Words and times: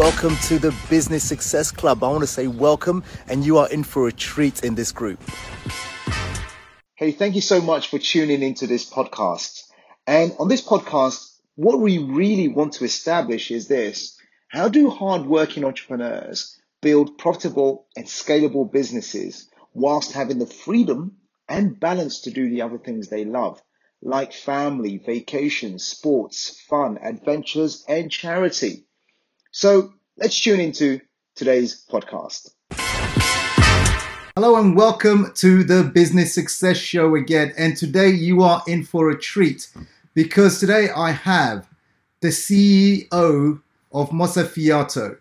welcome 0.00 0.34
to 0.36 0.58
the 0.58 0.74
Business 0.88 1.22
Success 1.22 1.70
Club. 1.70 2.02
I 2.02 2.08
want 2.08 2.22
to 2.22 2.26
say 2.26 2.46
welcome, 2.46 3.04
and 3.28 3.44
you 3.44 3.58
are 3.58 3.68
in 3.68 3.84
for 3.84 4.08
a 4.08 4.12
treat 4.12 4.64
in 4.64 4.74
this 4.74 4.92
group. 4.92 5.22
Hey, 6.94 7.12
thank 7.12 7.34
you 7.34 7.42
so 7.42 7.60
much 7.60 7.90
for 7.90 7.98
tuning 7.98 8.40
into 8.40 8.66
this 8.66 8.88
podcast. 8.88 9.64
And 10.06 10.32
on 10.38 10.48
this 10.48 10.66
podcast, 10.66 11.36
what 11.56 11.80
we 11.80 11.98
really 11.98 12.48
want 12.48 12.72
to 12.74 12.84
establish 12.86 13.50
is 13.50 13.68
this 13.68 14.18
how 14.48 14.70
do 14.70 14.88
hardworking 14.88 15.66
entrepreneurs 15.66 16.58
build 16.80 17.18
profitable 17.18 17.86
and 17.94 18.06
scalable 18.06 18.72
businesses 18.72 19.50
whilst 19.74 20.12
having 20.12 20.38
the 20.38 20.46
freedom 20.46 21.18
and 21.46 21.78
balance 21.78 22.22
to 22.22 22.30
do 22.30 22.48
the 22.48 22.62
other 22.62 22.78
things 22.78 23.08
they 23.08 23.26
love, 23.26 23.60
like 24.00 24.32
family, 24.32 24.96
vacations, 24.96 25.84
sports, 25.84 26.58
fun, 26.70 26.96
adventures, 27.02 27.84
and 27.86 28.10
charity? 28.10 28.86
So 29.52 29.92
let's 30.16 30.38
tune 30.38 30.60
into 30.60 31.00
today's 31.34 31.84
podcast. 31.90 32.52
Hello 34.36 34.54
and 34.54 34.76
welcome 34.76 35.32
to 35.34 35.64
the 35.64 35.82
Business 35.82 36.32
Success 36.32 36.76
Show 36.76 37.16
again. 37.16 37.52
And 37.58 37.76
today 37.76 38.10
you 38.10 38.42
are 38.44 38.62
in 38.68 38.84
for 38.84 39.10
a 39.10 39.18
treat 39.18 39.68
because 40.14 40.60
today 40.60 40.90
I 40.94 41.10
have 41.10 41.68
the 42.20 42.28
CEO 42.28 43.60
of 43.90 44.10
Mozzafiato, 44.10 45.18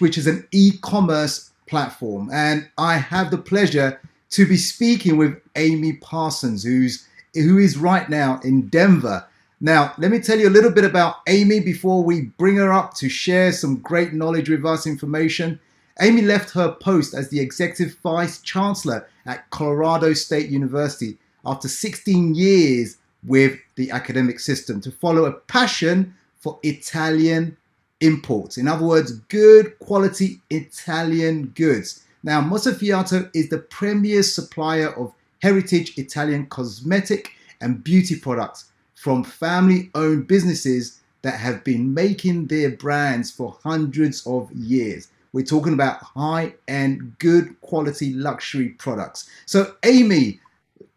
which 0.00 0.18
is 0.18 0.26
an 0.26 0.46
e-commerce 0.52 1.50
platform. 1.66 2.28
And 2.30 2.68
I 2.76 2.98
have 2.98 3.30
the 3.30 3.38
pleasure 3.38 3.98
to 4.32 4.46
be 4.46 4.58
speaking 4.58 5.16
with 5.16 5.40
Amy 5.56 5.94
Parsons, 5.94 6.62
who's 6.62 7.08
who 7.32 7.56
is 7.56 7.78
right 7.78 8.10
now 8.10 8.38
in 8.44 8.68
Denver 8.68 9.26
now, 9.60 9.94
let 9.96 10.10
me 10.10 10.20
tell 10.20 10.38
you 10.38 10.48
a 10.48 10.50
little 10.50 10.70
bit 10.70 10.84
about 10.84 11.16
Amy 11.26 11.60
before 11.60 12.04
we 12.04 12.22
bring 12.36 12.56
her 12.56 12.72
up 12.72 12.92
to 12.94 13.08
share 13.08 13.52
some 13.52 13.76
great 13.76 14.12
knowledge 14.12 14.50
with 14.50 14.66
us, 14.66 14.86
information. 14.86 15.58
Amy 16.00 16.20
left 16.20 16.50
her 16.50 16.72
post 16.72 17.14
as 17.14 17.30
the 17.30 17.40
executive 17.40 17.96
vice 18.02 18.42
chancellor 18.42 19.08
at 19.24 19.48
Colorado 19.48 20.12
State 20.12 20.50
University 20.50 21.16
after 21.46 21.68
16 21.68 22.34
years 22.34 22.98
with 23.24 23.58
the 23.76 23.90
academic 23.90 24.40
system 24.40 24.78
to 24.82 24.90
follow 24.90 25.24
a 25.24 25.32
passion 25.32 26.14
for 26.36 26.58
Italian 26.62 27.56
imports. 28.02 28.58
In 28.58 28.68
other 28.68 28.84
words, 28.84 29.12
good 29.12 29.78
quality 29.78 30.42
Italian 30.50 31.46
goods. 31.54 32.04
Now, 32.22 32.42
Mozzafiato 32.42 33.30
is 33.34 33.48
the 33.48 33.58
premier 33.58 34.22
supplier 34.22 34.90
of 34.90 35.14
heritage 35.40 35.96
Italian 35.96 36.44
cosmetic 36.46 37.32
and 37.62 37.82
beauty 37.82 38.20
products 38.20 38.66
from 38.96 39.22
family 39.22 39.90
owned 39.94 40.26
businesses 40.26 41.00
that 41.22 41.38
have 41.38 41.62
been 41.62 41.94
making 41.94 42.46
their 42.46 42.70
brands 42.70 43.30
for 43.30 43.56
hundreds 43.62 44.26
of 44.26 44.50
years. 44.52 45.08
We're 45.32 45.44
talking 45.44 45.74
about 45.74 46.02
high 46.02 46.54
end, 46.66 47.16
good 47.18 47.60
quality 47.60 48.14
luxury 48.14 48.70
products. 48.70 49.28
So, 49.44 49.74
Amy, 49.84 50.40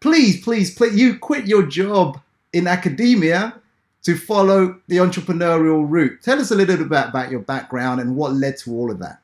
please, 0.00 0.42
please, 0.42 0.74
please, 0.74 0.98
you 0.98 1.18
quit 1.18 1.46
your 1.46 1.66
job 1.66 2.20
in 2.52 2.66
academia 2.66 3.54
to 4.02 4.16
follow 4.16 4.80
the 4.88 4.96
entrepreneurial 4.96 5.84
route. 5.86 6.22
Tell 6.22 6.40
us 6.40 6.50
a 6.50 6.54
little 6.54 6.76
bit 6.76 6.86
about, 6.86 7.10
about 7.10 7.30
your 7.30 7.40
background 7.40 8.00
and 8.00 8.16
what 8.16 8.32
led 8.32 8.56
to 8.58 8.72
all 8.72 8.90
of 8.90 8.98
that. 9.00 9.20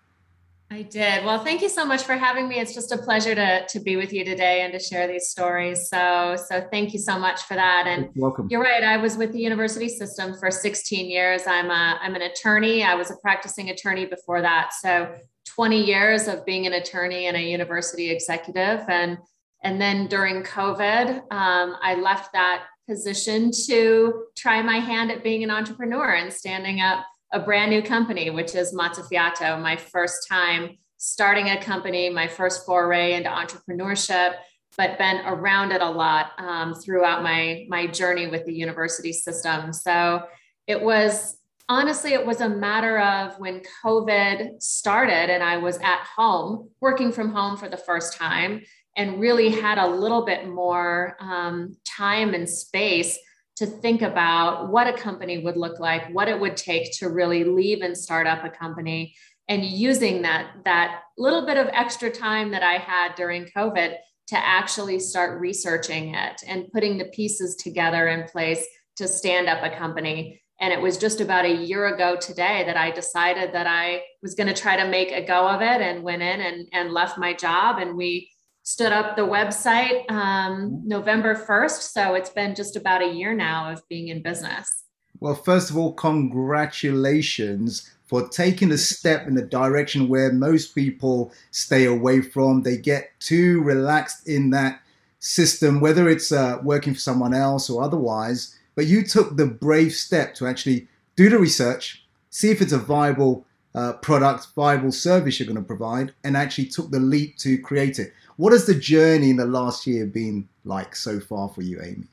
I 0.70 0.83
did. 0.83 1.25
Well, 1.25 1.45
thank 1.45 1.62
you 1.62 1.69
so 1.69 1.84
much 1.84 2.03
for 2.03 2.14
having 2.14 2.48
me. 2.48 2.59
It's 2.59 2.75
just 2.75 2.91
a 2.91 2.98
pleasure 2.98 3.36
to, 3.36 3.67
to 3.69 3.81
be 3.81 3.97
with 3.97 4.12
you 4.12 4.25
today 4.25 4.62
and 4.62 4.73
to 4.73 4.81
share 4.81 5.06
these 5.06 5.28
stories. 5.28 5.89
So, 5.89 6.36
so 6.48 6.67
thank 6.73 6.92
you 6.92 6.98
so 6.98 7.19
much 7.19 7.42
for 7.42 7.55
that. 7.55 7.86
And 7.86 8.11
you're 8.14 8.23
welcome. 8.23 8.48
You're 8.50 8.62
right. 8.62 8.83
I 8.83 8.97
was 8.97 9.17
with 9.17 9.33
the 9.33 9.39
university 9.39 9.89
system 9.89 10.34
for 10.36 10.50
16 10.50 11.08
years. 11.08 11.47
I'm 11.47 11.70
a, 11.70 11.98
I'm 12.03 12.17
an 12.17 12.23
attorney. 12.23 12.83
I 12.83 12.95
was 12.95 13.12
a 13.12 13.17
practicing 13.19 13.70
attorney 13.70 14.06
before 14.06 14.42
that. 14.42 14.73
So 14.75 15.14
20 15.47 15.84
years 15.84 16.27
of 16.27 16.45
being 16.45 16.67
an 16.67 16.73
attorney 16.73 17.27
and 17.27 17.36
a 17.36 17.42
university 17.42 18.11
executive. 18.11 18.85
And, 18.89 19.18
and 19.62 19.80
then 19.80 20.08
during 20.08 20.42
COVID, 20.42 21.33
um, 21.33 21.77
I 21.80 21.95
left 21.95 22.33
that 22.33 22.64
position 22.89 23.52
to 23.67 24.24
try 24.36 24.62
my 24.62 24.79
hand 24.79 25.12
at 25.12 25.23
being 25.23 25.45
an 25.45 25.51
entrepreneur 25.51 26.14
and 26.14 26.33
standing 26.33 26.80
up 26.80 27.05
a 27.33 27.41
brand 27.41 27.70
new 27.70 27.83
company, 27.83 28.31
which 28.31 28.55
is 28.55 28.75
Mozzafiato, 28.75 29.61
my 29.61 29.77
first 29.77 30.29
time 30.29 30.79
starting 30.97 31.51
a 31.51 31.63
company, 31.63 32.09
my 32.09 32.27
first 32.27 32.64
foray 32.64 33.14
into 33.14 33.29
entrepreneurship, 33.29 34.35
but 34.77 34.98
been 34.98 35.20
around 35.27 35.73
it 35.73 35.83
a 35.83 35.91
lot 35.91 36.33
um, 36.39 36.75
throughout 36.75 37.23
my, 37.23 37.67
my 37.69 37.86
journey 37.86 38.27
with 38.27 38.45
the 38.45 38.53
university 38.53 39.13
system. 39.13 39.73
So 39.73 40.25
it 40.67 40.81
was 40.81 41.39
honestly, 41.69 42.13
it 42.13 42.25
was 42.25 42.41
a 42.41 42.48
matter 42.48 42.98
of 42.98 43.39
when 43.39 43.63
COVID 43.85 44.63
started 44.63 45.31
and 45.33 45.42
I 45.42 45.57
was 45.57 45.79
at 45.79 46.07
home, 46.17 46.70
working 46.81 47.13
from 47.13 47.31
home 47.31 47.57
for 47.57 47.69
the 47.69 47.77
first 47.77 48.17
time, 48.17 48.63
and 48.97 49.20
really 49.20 49.51
had 49.51 49.79
a 49.79 49.86
little 49.86 50.25
bit 50.25 50.48
more 50.48 51.17
um, 51.20 51.77
time 51.85 52.33
and 52.35 52.48
space 52.48 53.19
to 53.56 53.67
think 53.67 54.02
about 54.02 54.70
what 54.70 54.86
a 54.86 54.92
company 54.92 55.39
would 55.39 55.56
look 55.56 55.80
like, 55.80 56.12
what 56.14 56.28
it 56.28 56.39
would 56.39 56.56
take 56.56 56.92
to 56.98 57.08
really 57.08 57.44
leave 57.44 57.83
and 57.83 57.96
start 57.96 58.27
up 58.27 58.44
a 58.44 58.50
company, 58.50 59.14
and 59.48 59.64
using 59.64 60.22
that 60.22 60.50
that 60.64 61.02
little 61.17 61.46
bit 61.46 61.56
of 61.56 61.68
extra 61.72 62.11
time 62.11 62.50
that 62.50 62.62
I 62.62 62.74
had 62.74 63.14
during 63.14 63.46
COVID 63.46 63.94
to 64.28 64.36
actually 64.36 64.98
start 64.98 65.40
researching 65.40 66.14
it 66.14 66.42
and 66.46 66.70
putting 66.72 66.98
the 66.98 67.05
pieces 67.06 67.55
together 67.56 68.08
in 68.08 68.28
place 68.28 68.67
to 68.96 69.06
stand 69.06 69.48
up 69.48 69.62
a 69.62 69.77
company. 69.77 70.42
And 70.61 70.73
it 70.73 70.80
was 70.80 70.98
just 70.98 71.20
about 71.20 71.44
a 71.44 71.55
year 71.55 71.94
ago 71.94 72.17
today 72.17 72.64
that 72.67 72.77
I 72.77 72.90
decided 72.90 73.52
that 73.52 73.67
I 73.67 74.02
was 74.23 74.34
going 74.34 74.52
to 74.52 74.61
try 74.61 74.77
to 74.77 74.88
make 74.88 75.12
a 75.12 75.24
go 75.24 75.46
of 75.46 75.61
it 75.61 75.80
and 75.80 76.02
went 76.02 76.23
in 76.23 76.40
and, 76.40 76.67
and 76.73 76.92
left 76.92 77.18
my 77.18 77.34
job. 77.34 77.78
And 77.78 77.96
we 77.96 78.30
stood 78.67 78.91
up 78.91 79.15
the 79.15 79.23
website 79.23 80.11
um, 80.11 80.83
November 80.85 81.37
1st. 81.37 81.83
So 81.83 82.15
it's 82.15 82.31
been 82.31 82.53
just 82.57 82.75
about 82.75 83.01
a 83.01 83.07
year 83.07 83.33
now 83.33 83.71
of 83.71 83.89
being 83.89 84.09
in 84.09 84.23
business. 84.23 84.83
Well, 85.21 85.37
first 85.37 85.71
of 85.71 85.77
all, 85.77 85.93
congratulations 85.93 87.89
for 88.07 88.29
taking 88.29 88.73
a 88.73 88.77
step 88.77 89.29
in 89.29 89.37
the 89.37 89.43
direction 89.43 90.09
where 90.09 90.33
most 90.33 90.75
people 90.75 91.33
stay 91.53 91.85
away 91.85 92.21
from. 92.21 92.63
They 92.63 92.77
get 92.77 93.13
too 93.21 93.63
relaxed 93.63 94.29
in 94.29 94.51
that 94.51 94.81
system, 95.21 95.81
whether 95.81 96.09
it's 96.09 96.33
uh, 96.33 96.59
working 96.65 96.95
for 96.95 97.01
someone 97.01 97.35
else 97.35 97.71
or 97.71 97.85
otherwise. 97.85 98.59
But 98.75 98.87
you 98.87 99.05
took 99.05 99.37
the 99.37 99.47
brave 99.47 99.93
step 99.93 100.35
to 100.35 100.47
actually 100.48 100.89
do 101.15 101.31
the 101.31 101.39
research, 101.39 102.05
see 102.31 102.51
if 102.51 102.61
it's 102.61 102.73
a 102.73 102.79
viable 102.79 103.47
uh, 103.77 103.93
product, 103.93 104.48
viable 104.57 104.91
service 104.91 105.39
you're 105.39 105.47
going 105.47 105.55
to 105.57 105.63
provide, 105.63 106.13
and 106.25 106.37
actually 106.37 106.67
took 106.67 106.91
the 106.91 106.98
leap 106.98 107.37
to 107.37 107.59
create 107.59 108.01
it. 108.01 108.13
What 108.36 108.52
has 108.52 108.67
the 108.67 108.74
journey 108.74 109.30
in 109.30 109.36
the 109.36 109.47
last 109.47 109.86
year 109.86 110.07
been 110.07 110.48
like 110.64 110.95
so 110.95 111.20
far 111.20 111.48
for 111.48 111.63
you, 111.63 111.80
Amy? 111.83 112.08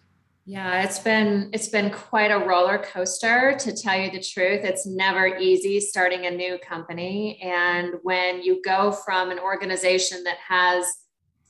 Yeah, 0.45 0.83
it's 0.83 0.99
been 0.99 1.49
it's 1.53 1.69
been 1.69 1.89
quite 1.89 2.31
a 2.31 2.39
roller 2.39 2.77
coaster 2.77 3.55
to 3.59 3.73
tell 3.73 3.97
you 3.97 4.11
the 4.11 4.21
truth. 4.21 4.61
It's 4.63 4.85
never 4.85 5.37
easy 5.37 5.79
starting 5.79 6.25
a 6.25 6.31
new 6.31 6.57
company 6.57 7.39
and 7.41 7.95
when 8.03 8.41
you 8.41 8.61
go 8.61 8.91
from 8.91 9.31
an 9.31 9.39
organization 9.39 10.23
that 10.25 10.37
has 10.45 10.85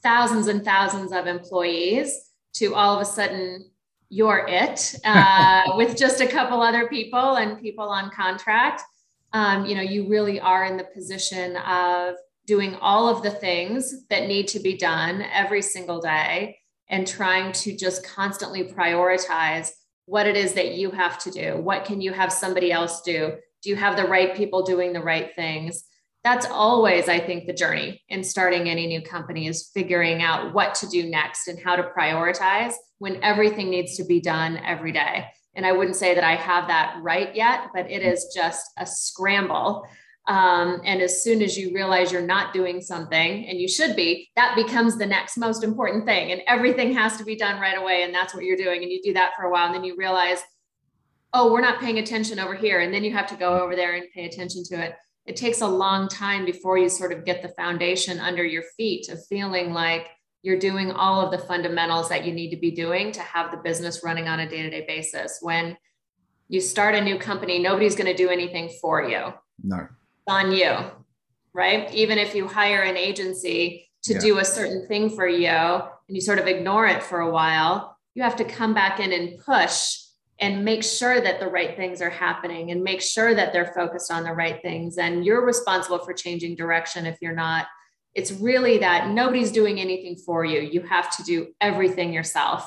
thousands 0.04 0.48
and 0.48 0.64
thousands 0.64 1.12
of 1.12 1.26
employees 1.26 2.30
to 2.54 2.76
all 2.76 2.96
of 2.96 3.02
a 3.02 3.06
sudden 3.06 3.72
you're 4.10 4.46
it 4.48 4.96
uh, 5.06 5.64
with 5.76 5.98
just 5.98 6.22
a 6.22 6.28
couple 6.28 6.62
other 6.62 6.88
people 6.88 7.38
and 7.38 7.60
people 7.60 7.90
on 7.90 8.12
contract. 8.12 8.84
Um, 9.34 9.66
you 9.66 9.74
know, 9.74 9.82
you 9.82 10.08
really 10.08 10.40
are 10.40 10.66
in 10.66 10.78
the 10.78 10.84
position 10.84 11.58
of 11.58 12.16
doing 12.46 12.76
all 12.76 13.08
of 13.08 13.24
the 13.24 13.32
things 13.32 14.06
that 14.10 14.28
need 14.28 14.48
to 14.50 14.60
be 14.60 14.78
done 14.78 15.22
every 15.32 15.62
single 15.62 16.02
day 16.02 16.58
and 16.90 17.08
trying 17.08 17.52
to 17.54 17.76
just 17.76 18.06
constantly 18.06 18.64
prioritize 18.64 19.70
what 20.06 20.28
it 20.28 20.36
is 20.36 20.54
that 20.54 20.76
you 20.76 20.92
have 20.92 21.18
to 21.18 21.32
do. 21.32 21.58
What 21.58 21.86
can 21.86 22.02
you 22.02 22.12
have 22.12 22.32
somebody 22.32 22.72
else 22.72 23.02
do? 23.02 23.34
Do 23.62 23.70
you 23.70 23.76
have 23.78 23.96
the 23.96 24.08
right 24.08 24.36
people 24.36 24.64
doing 24.64 24.92
the 24.92 25.02
right 25.02 25.34
things? 25.36 25.86
That's 26.24 26.46
always, 26.46 27.10
I 27.10 27.20
think, 27.20 27.48
the 27.48 27.54
journey 27.54 28.02
in 28.10 28.24
starting 28.24 28.70
any 28.70 28.88
new 28.88 29.02
company 29.02 29.48
is 29.48 29.72
figuring 29.74 30.22
out 30.22 30.54
what 30.54 30.76
to 30.76 30.88
do 30.88 31.10
next 31.10 31.48
and 31.48 31.60
how 31.60 31.76
to 31.76 31.84
prioritize 31.84 32.74
when 33.00 33.22
everything 33.24 33.70
needs 33.70 33.98
to 33.98 34.06
be 34.06 34.22
done 34.22 34.58
every 34.58 34.92
day. 34.92 35.26
And 35.56 35.66
I 35.66 35.72
wouldn't 35.72 35.98
say 35.98 36.16
that 36.16 36.24
I 36.24 36.36
have 36.36 36.68
that 36.68 36.98
right 37.02 37.34
yet, 37.36 37.68
but 37.74 37.90
it 37.92 38.02
is 38.02 38.32
just 38.34 38.66
a 38.78 38.86
scramble 38.86 39.86
um, 40.28 40.80
and 40.86 41.02
as 41.02 41.22
soon 41.22 41.42
as 41.42 41.58
you 41.58 41.74
realize 41.74 42.12
you're 42.12 42.22
not 42.22 42.54
doing 42.54 42.80
something 42.80 43.46
and 43.46 43.60
you 43.60 43.68
should 43.68 43.96
be, 43.96 44.30
that 44.38 44.56
becomes 44.56 44.98
the 44.98 45.06
next 45.06 45.38
most 45.38 45.64
important 45.64 46.06
thing. 46.06 46.32
And 46.32 46.42
everything 46.48 46.94
has 46.94 47.18
to 47.18 47.26
be 47.26 47.36
done 47.36 47.60
right 47.60 47.78
away. 47.78 48.04
And 48.04 48.14
that's 48.14 48.34
what 48.34 48.46
you're 48.46 48.58
doing. 48.58 48.84
And 48.84 48.92
you 48.92 49.02
do 49.02 49.14
that 49.14 49.34
for 49.36 49.44
a 49.44 49.52
while. 49.52 49.66
And 49.66 49.76
then 49.76 49.84
you 49.84 49.98
realize, 49.98 50.40
oh, 51.34 51.52
we're 51.52 51.62
not 51.62 51.82
paying 51.82 52.00
attention 52.00 52.40
over 52.40 52.56
here. 52.56 52.80
And 52.80 52.94
then 52.94 53.04
you 53.04 53.12
have 53.12 53.28
to 53.28 53.36
go 53.36 53.62
over 53.62 53.76
there 53.76 53.96
and 53.96 54.06
pay 54.14 54.26
attention 54.26 54.64
to 54.66 54.82
it. 54.82 54.96
It 55.26 55.36
takes 55.36 55.62
a 55.62 55.68
long 55.68 56.08
time 56.08 56.46
before 56.46 56.78
you 56.78 56.88
sort 56.88 57.12
of 57.12 57.26
get 57.26 57.42
the 57.42 57.50
foundation 57.50 58.20
under 58.20 58.46
your 58.46 58.64
feet 58.78 59.10
of 59.10 59.26
feeling 59.26 59.74
like 59.74 60.08
you're 60.42 60.60
doing 60.60 60.92
all 60.92 61.22
of 61.22 61.32
the 61.32 61.46
fundamentals 61.46 62.10
that 62.10 62.26
you 62.26 62.34
need 62.34 62.52
to 62.52 62.58
be 62.58 62.72
doing 62.72 63.12
to 63.14 63.22
have 63.22 63.52
the 63.52 63.58
business 63.58 64.04
running 64.04 64.28
on 64.28 64.42
a 64.42 64.50
day 64.50 64.62
to 64.62 64.70
day 64.70 64.86
basis. 64.88 65.40
When 65.42 65.78
you 66.48 66.62
start 66.62 66.96
a 66.96 67.02
new 67.02 67.18
company, 67.18 67.60
nobody's 67.60 67.96
going 67.96 68.08
to 68.08 68.16
do 68.16 68.30
anything 68.30 68.70
for 68.82 69.04
you. 69.04 69.34
No 69.64 69.88
on 70.28 70.52
you, 70.52 70.76
right? 71.54 71.94
Even 71.94 72.18
if 72.18 72.36
you 72.36 72.48
hire 72.48 72.82
an 72.82 72.98
agency 72.98 73.90
to 74.04 74.14
yeah. 74.14 74.20
do 74.20 74.40
a 74.40 74.46
certain 74.46 74.88
thing 74.88 75.10
for 75.10 75.28
you 75.28 75.48
and 75.48 75.84
you 76.10 76.22
sort 76.22 76.40
of 76.40 76.48
ignore 76.48 76.88
it 76.88 77.02
for 77.02 77.20
a 77.22 77.32
while, 77.32 77.98
you 78.14 78.24
have 78.24 78.36
to 78.38 78.46
come 78.46 78.74
back 78.74 79.00
in 79.00 79.12
and 79.12 79.40
push 79.40 80.00
and 80.40 80.66
make 80.66 80.84
sure 80.84 81.22
that 81.22 81.40
the 81.40 81.48
right 81.48 81.78
things 81.78 82.02
are 82.02 82.10
happening 82.10 82.72
and 82.72 82.84
make 82.84 83.02
sure 83.02 83.34
that 83.34 83.54
they're 83.54 83.74
focused 83.74 84.12
on 84.12 84.24
the 84.24 84.34
right 84.34 84.62
things. 84.62 84.98
And 84.98 85.26
you're 85.26 85.46
responsible 85.46 86.00
for 86.00 86.14
changing 86.14 86.56
direction 86.56 87.06
if 87.06 87.18
you're 87.22 87.36
not. 87.36 87.68
It's 88.14 88.32
really 88.32 88.78
that 88.80 89.10
nobody's 89.10 89.52
doing 89.52 89.80
anything 89.80 90.16
for 90.16 90.46
you. 90.46 90.60
You 90.60 90.82
have 90.82 91.16
to 91.18 91.24
do 91.24 91.48
everything 91.62 92.14
yourself 92.14 92.64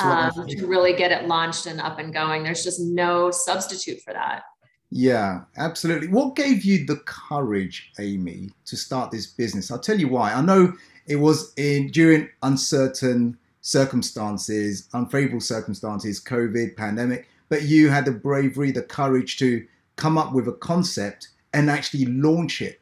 um, 0.00 0.46
to 0.48 0.66
really 0.66 0.94
get 0.94 1.12
it 1.12 1.26
launched 1.26 1.66
and 1.66 1.80
up 1.80 1.98
and 1.98 2.14
going. 2.14 2.44
There's 2.44 2.64
just 2.64 2.80
no 2.80 3.30
substitute 3.30 4.00
for 4.02 4.14
that. 4.14 4.44
Yeah, 4.90 5.42
absolutely. 5.56 6.08
What 6.08 6.36
gave 6.36 6.64
you 6.64 6.86
the 6.86 6.96
courage, 7.06 7.92
Amy, 7.98 8.50
to 8.66 8.76
start 8.76 9.10
this 9.10 9.26
business? 9.26 9.70
I'll 9.70 9.78
tell 9.78 9.98
you 9.98 10.08
why. 10.08 10.32
I 10.32 10.40
know 10.40 10.72
it 11.06 11.16
was 11.16 11.52
in 11.56 11.90
during 11.90 12.28
uncertain 12.42 13.36
circumstances, 13.60 14.88
unfavorable 14.94 15.40
circumstances, 15.40 16.22
COVID, 16.22 16.76
pandemic, 16.76 17.28
but 17.48 17.62
you 17.62 17.88
had 17.88 18.04
the 18.04 18.12
bravery, 18.12 18.70
the 18.70 18.82
courage 18.82 19.38
to 19.38 19.66
come 19.96 20.16
up 20.16 20.32
with 20.32 20.46
a 20.46 20.52
concept 20.52 21.28
and 21.52 21.68
actually 21.68 22.06
launch 22.06 22.62
it. 22.62 22.80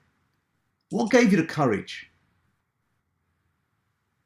What 0.91 1.11
gave 1.11 1.33
you 1.33 1.39
the 1.39 1.47
courage? 1.47 2.11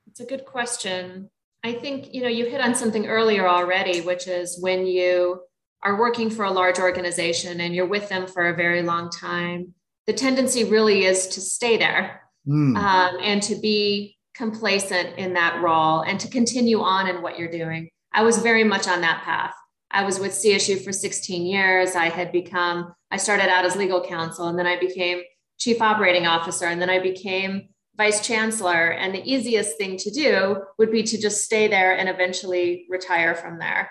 It's 0.08 0.20
a 0.20 0.24
good 0.24 0.46
question. 0.46 1.30
I 1.62 1.74
think, 1.74 2.12
you 2.12 2.22
know, 2.22 2.28
you 2.28 2.46
hit 2.46 2.60
on 2.60 2.74
something 2.74 3.06
earlier 3.06 3.48
already, 3.48 4.00
which 4.00 4.26
is 4.26 4.58
when 4.60 4.86
you 4.86 5.42
are 5.82 5.98
working 5.98 6.30
for 6.30 6.44
a 6.44 6.50
large 6.50 6.78
organization 6.78 7.60
and 7.60 7.74
you're 7.74 7.86
with 7.86 8.08
them 8.08 8.26
for 8.26 8.48
a 8.48 8.56
very 8.56 8.82
long 8.82 9.10
time, 9.10 9.74
the 10.06 10.12
tendency 10.12 10.64
really 10.64 11.04
is 11.04 11.28
to 11.28 11.40
stay 11.40 11.76
there 11.76 12.22
mm. 12.46 12.76
um, 12.76 13.18
and 13.22 13.42
to 13.42 13.54
be 13.56 14.16
complacent 14.34 15.18
in 15.18 15.34
that 15.34 15.60
role 15.62 16.00
and 16.00 16.18
to 16.20 16.28
continue 16.28 16.80
on 16.80 17.08
in 17.08 17.22
what 17.22 17.38
you're 17.38 17.50
doing. 17.50 17.90
I 18.12 18.22
was 18.22 18.38
very 18.38 18.64
much 18.64 18.88
on 18.88 19.00
that 19.02 19.22
path. 19.22 19.54
I 19.90 20.04
was 20.04 20.18
with 20.18 20.32
CSU 20.32 20.82
for 20.82 20.92
16 20.92 21.46
years. 21.46 21.94
I 21.94 22.08
had 22.08 22.32
become, 22.32 22.94
I 23.10 23.16
started 23.16 23.48
out 23.48 23.64
as 23.64 23.76
legal 23.76 24.04
counsel 24.04 24.48
and 24.48 24.58
then 24.58 24.66
I 24.66 24.78
became 24.78 25.22
chief 25.58 25.82
operating 25.82 26.26
officer 26.26 26.66
and 26.66 26.80
then 26.80 26.90
I 26.90 27.00
became 27.00 27.68
vice 27.96 28.24
chancellor. 28.24 28.92
And 28.92 29.14
the 29.14 29.30
easiest 29.30 29.76
thing 29.76 29.96
to 29.98 30.10
do 30.10 30.62
would 30.78 30.92
be 30.92 31.02
to 31.02 31.18
just 31.18 31.44
stay 31.44 31.68
there 31.68 31.96
and 31.96 32.08
eventually 32.08 32.86
retire 32.88 33.34
from 33.34 33.58
there. 33.58 33.90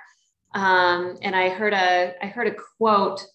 Um, 0.53 1.17
and 1.21 1.35
I 1.35 1.49
heard 1.49 1.73
a, 1.73 2.13
I 2.21 2.27
heard 2.27 2.47
a 2.47 2.55
quote 2.77 3.25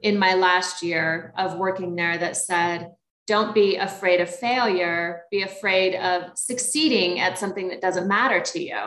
in 0.00 0.18
my 0.18 0.34
last 0.34 0.82
year 0.82 1.32
of 1.36 1.58
working 1.58 1.94
there 1.94 2.18
that 2.18 2.36
said, 2.36 2.92
don't 3.26 3.54
be 3.54 3.76
afraid 3.76 4.20
of 4.20 4.34
failure. 4.34 5.22
Be 5.30 5.42
afraid 5.42 5.94
of 5.94 6.36
succeeding 6.36 7.20
at 7.20 7.38
something 7.38 7.68
that 7.68 7.80
doesn't 7.80 8.08
matter 8.08 8.40
to 8.40 8.60
you. 8.60 8.78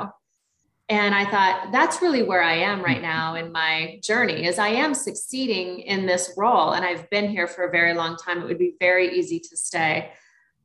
And 0.88 1.16
i 1.16 1.26
thought 1.26 1.70
that's 1.72 2.00
really 2.04 2.22
where 2.22 2.44
i 2.44 2.58
am 2.58 2.84
right 2.84 3.02
now 3.02 3.34
in 3.34 3.52
my 3.52 4.00
journey 4.04 4.46
is 4.46 4.60
i 4.60 4.68
am 4.68 4.94
succeeding 4.94 5.80
in 5.80 6.06
this 6.06 6.36
role 6.38 6.74
and 6.74 6.86
i've 6.86 7.10
been 7.10 7.28
here 7.28 7.48
for 7.48 7.64
a 7.64 7.72
very 7.72 7.96
long 7.96 8.18
time. 8.18 8.40
It 8.40 8.46
would 8.46 8.60
be 8.60 8.76
very 8.80 9.18
easy 9.18 9.40
to 9.40 9.58
stay. 9.58 10.12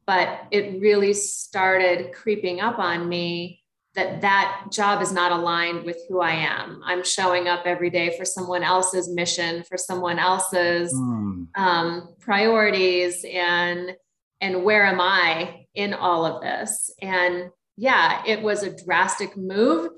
But 0.06 0.40
it 0.50 0.80
really 0.80 1.14
started 1.14 2.12
creeping 2.12 2.60
up 2.60 2.78
on 2.78 3.08
me 3.08 3.59
that 3.94 4.20
that 4.20 4.66
job 4.70 5.02
is 5.02 5.12
not 5.12 5.32
aligned 5.32 5.84
with 5.84 5.98
who 6.08 6.20
I 6.20 6.32
am. 6.32 6.80
I'm 6.84 7.04
showing 7.04 7.48
up 7.48 7.62
every 7.66 7.90
day 7.90 8.16
for 8.16 8.24
someone 8.24 8.62
else's 8.62 9.08
mission, 9.08 9.64
for 9.64 9.76
someone 9.76 10.18
else's 10.18 10.94
mm. 10.94 11.46
um, 11.56 12.14
priorities, 12.20 13.24
and 13.28 13.96
and 14.40 14.64
where 14.64 14.84
am 14.84 15.00
I 15.00 15.66
in 15.74 15.92
all 15.92 16.24
of 16.24 16.40
this? 16.40 16.90
And 17.02 17.50
yeah, 17.76 18.22
it 18.26 18.42
was 18.42 18.62
a 18.62 18.84
drastic 18.84 19.36
move 19.36 19.90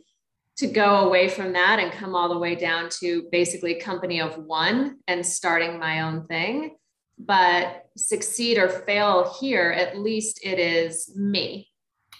to 0.56 0.66
go 0.66 1.06
away 1.06 1.28
from 1.28 1.52
that 1.52 1.78
and 1.78 1.92
come 1.92 2.14
all 2.14 2.28
the 2.28 2.38
way 2.38 2.54
down 2.54 2.88
to 3.00 3.26
basically 3.30 3.74
company 3.74 4.20
of 4.20 4.36
one 4.36 4.98
and 5.06 5.24
starting 5.24 5.78
my 5.78 6.02
own 6.02 6.26
thing. 6.26 6.76
But 7.18 7.84
succeed 7.96 8.58
or 8.58 8.68
fail 8.68 9.34
here, 9.38 9.70
at 9.70 9.98
least 9.98 10.40
it 10.42 10.58
is 10.58 11.14
me 11.14 11.71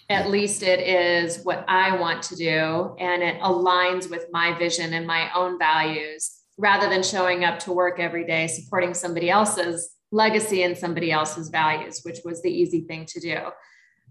at 0.09 0.29
least 0.29 0.63
it 0.63 0.79
is 0.79 1.43
what 1.43 1.65
I 1.67 1.97
want 1.97 2.23
to 2.23 2.35
do 2.35 2.95
and 2.99 3.23
it 3.23 3.39
aligns 3.41 4.09
with 4.09 4.25
my 4.31 4.57
vision 4.57 4.93
and 4.93 5.07
my 5.07 5.29
own 5.33 5.57
values 5.57 6.39
rather 6.57 6.89
than 6.89 7.03
showing 7.03 7.43
up 7.45 7.59
to 7.59 7.71
work 7.71 7.99
every 7.99 8.25
day 8.25 8.47
supporting 8.47 8.93
somebody 8.93 9.29
else's 9.29 9.91
legacy 10.11 10.63
and 10.63 10.77
somebody 10.77 11.11
else's 11.11 11.49
values, 11.49 12.01
which 12.03 12.19
was 12.23 12.41
the 12.41 12.51
easy 12.51 12.81
thing 12.81 13.05
to 13.07 13.19
do. 13.19 13.37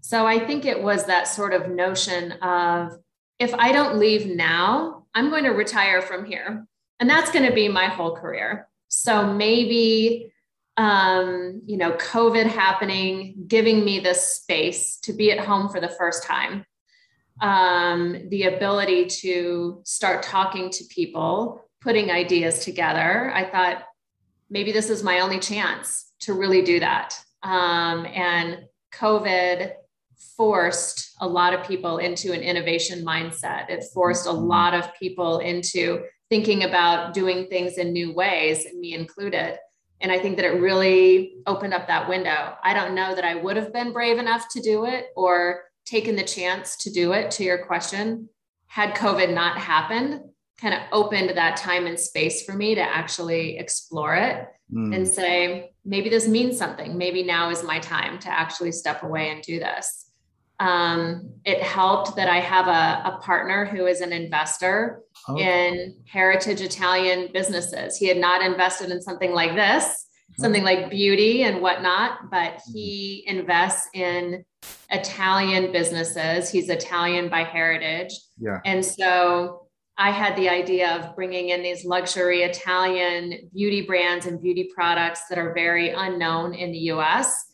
So 0.01 0.27
I 0.27 0.45
think 0.45 0.65
it 0.65 0.81
was 0.81 1.05
that 1.05 1.27
sort 1.27 1.53
of 1.53 1.69
notion 1.69 2.33
of 2.33 2.91
if 3.39 3.53
I 3.53 3.71
don't 3.71 3.97
leave 3.97 4.27
now, 4.27 5.05
I'm 5.13 5.29
going 5.29 5.45
to 5.45 5.51
retire 5.51 6.01
from 6.01 6.25
here. 6.25 6.65
And 6.99 7.09
that's 7.09 7.31
going 7.31 7.45
to 7.45 7.53
be 7.53 7.69
my 7.69 7.85
whole 7.85 8.15
career. 8.15 8.67
So 8.89 9.31
maybe 9.31 10.31
um, 10.77 11.61
you 11.65 11.77
know, 11.77 11.93
COVID 11.93 12.45
happening, 12.47 13.45
giving 13.47 13.85
me 13.85 13.99
this 13.99 14.35
space 14.35 14.97
to 15.01 15.13
be 15.13 15.31
at 15.31 15.45
home 15.45 15.69
for 15.69 15.79
the 15.79 15.89
first 15.89 16.23
time, 16.23 16.65
um, 17.41 18.27
the 18.29 18.43
ability 18.43 19.05
to 19.05 19.81
start 19.85 20.23
talking 20.23 20.69
to 20.71 20.83
people, 20.89 21.69
putting 21.81 22.09
ideas 22.09 22.63
together. 22.65 23.31
I 23.33 23.49
thought 23.49 23.83
maybe 24.49 24.71
this 24.71 24.89
is 24.89 25.03
my 25.03 25.19
only 25.19 25.39
chance 25.39 26.11
to 26.21 26.33
really 26.33 26.61
do 26.61 26.79
that. 26.79 27.13
Um, 27.43 28.05
and 28.05 28.65
COVID 28.93 29.73
forced 30.37 31.15
a 31.19 31.27
lot 31.27 31.53
of 31.53 31.67
people 31.67 31.97
into 31.97 32.31
an 32.33 32.41
innovation 32.41 33.05
mindset. 33.05 33.69
It 33.69 33.83
forced 33.93 34.25
a 34.25 34.29
mm-hmm. 34.29 34.45
lot 34.45 34.73
of 34.73 34.93
people 34.95 35.39
into 35.39 36.03
thinking 36.29 36.63
about 36.63 37.13
doing 37.13 37.47
things 37.47 37.77
in 37.77 37.93
new 37.93 38.13
ways, 38.13 38.65
and 38.65 38.79
me 38.79 38.95
included. 38.95 39.57
And 40.03 40.11
I 40.11 40.19
think 40.19 40.35
that 40.35 40.45
it 40.45 40.61
really 40.61 41.37
opened 41.47 41.73
up 41.73 41.87
that 41.87 42.09
window. 42.09 42.55
I 42.61 42.73
don't 42.73 42.93
know 42.93 43.15
that 43.15 43.23
I 43.23 43.35
would 43.35 43.55
have 43.55 43.73
been 43.73 43.93
brave 43.93 44.19
enough 44.19 44.49
to 44.49 44.61
do 44.61 44.85
it 44.85 45.07
or 45.15 45.63
taken 45.85 46.15
the 46.15 46.23
chance 46.23 46.75
to 46.77 46.91
do 46.91 47.13
it 47.13 47.31
to 47.31 47.43
your 47.43 47.65
question 47.65 48.29
had 48.67 48.95
COVID 48.95 49.33
not 49.33 49.57
happened, 49.57 50.21
kind 50.59 50.73
of 50.73 50.81
opened 50.91 51.29
that 51.29 51.57
time 51.57 51.85
and 51.85 51.99
space 51.99 52.43
for 52.43 52.53
me 52.53 52.75
to 52.75 52.81
actually 52.81 53.57
explore 53.57 54.15
it 54.15 54.47
mm. 54.73 54.95
and 54.95 55.07
say, 55.07 55.71
maybe 55.85 56.09
this 56.09 56.27
means 56.27 56.57
something. 56.57 56.97
Maybe 56.97 57.23
now 57.23 57.49
is 57.49 57.63
my 57.63 57.79
time 57.79 58.19
to 58.19 58.29
actually 58.29 58.71
step 58.71 59.03
away 59.03 59.29
and 59.29 59.41
do 59.41 59.59
this. 59.59 60.09
Um, 60.59 61.31
it 61.45 61.61
helped 61.61 62.15
that 62.15 62.29
I 62.29 62.39
have 62.39 62.67
a, 62.67 63.15
a 63.15 63.19
partner 63.21 63.65
who 63.65 63.85
is 63.85 64.01
an 64.01 64.13
investor 64.13 65.01
oh. 65.27 65.37
in 65.37 65.95
heritage 66.05 66.61
Italian 66.61 67.29
businesses. 67.33 67.97
He 67.97 68.07
had 68.07 68.17
not 68.17 68.41
invested 68.41 68.91
in 68.91 69.01
something 69.01 69.31
like 69.31 69.55
this, 69.55 70.05
something 70.37 70.63
like 70.63 70.89
beauty 70.89 71.43
and 71.43 71.61
whatnot, 71.61 72.29
but 72.31 72.53
mm-hmm. 72.53 72.71
he 72.73 73.23
invests 73.27 73.89
in 73.93 74.45
Italian 74.89 75.71
businesses. 75.71 76.49
He's 76.49 76.69
Italian 76.69 77.29
by 77.29 77.43
heritage. 77.43 78.13
Yeah. 78.37 78.59
And 78.63 78.85
so 78.85 79.67
I 79.97 80.11
had 80.11 80.35
the 80.35 80.49
idea 80.49 80.95
of 80.95 81.15
bringing 81.15 81.49
in 81.49 81.61
these 81.61 81.85
luxury 81.85 82.41
Italian 82.43 83.49
beauty 83.53 83.81
brands 83.81 84.25
and 84.25 84.41
beauty 84.41 84.71
products 84.73 85.21
that 85.29 85.37
are 85.37 85.53
very 85.53 85.89
unknown 85.89 86.53
in 86.53 86.71
the 86.71 86.79
US. 86.93 87.45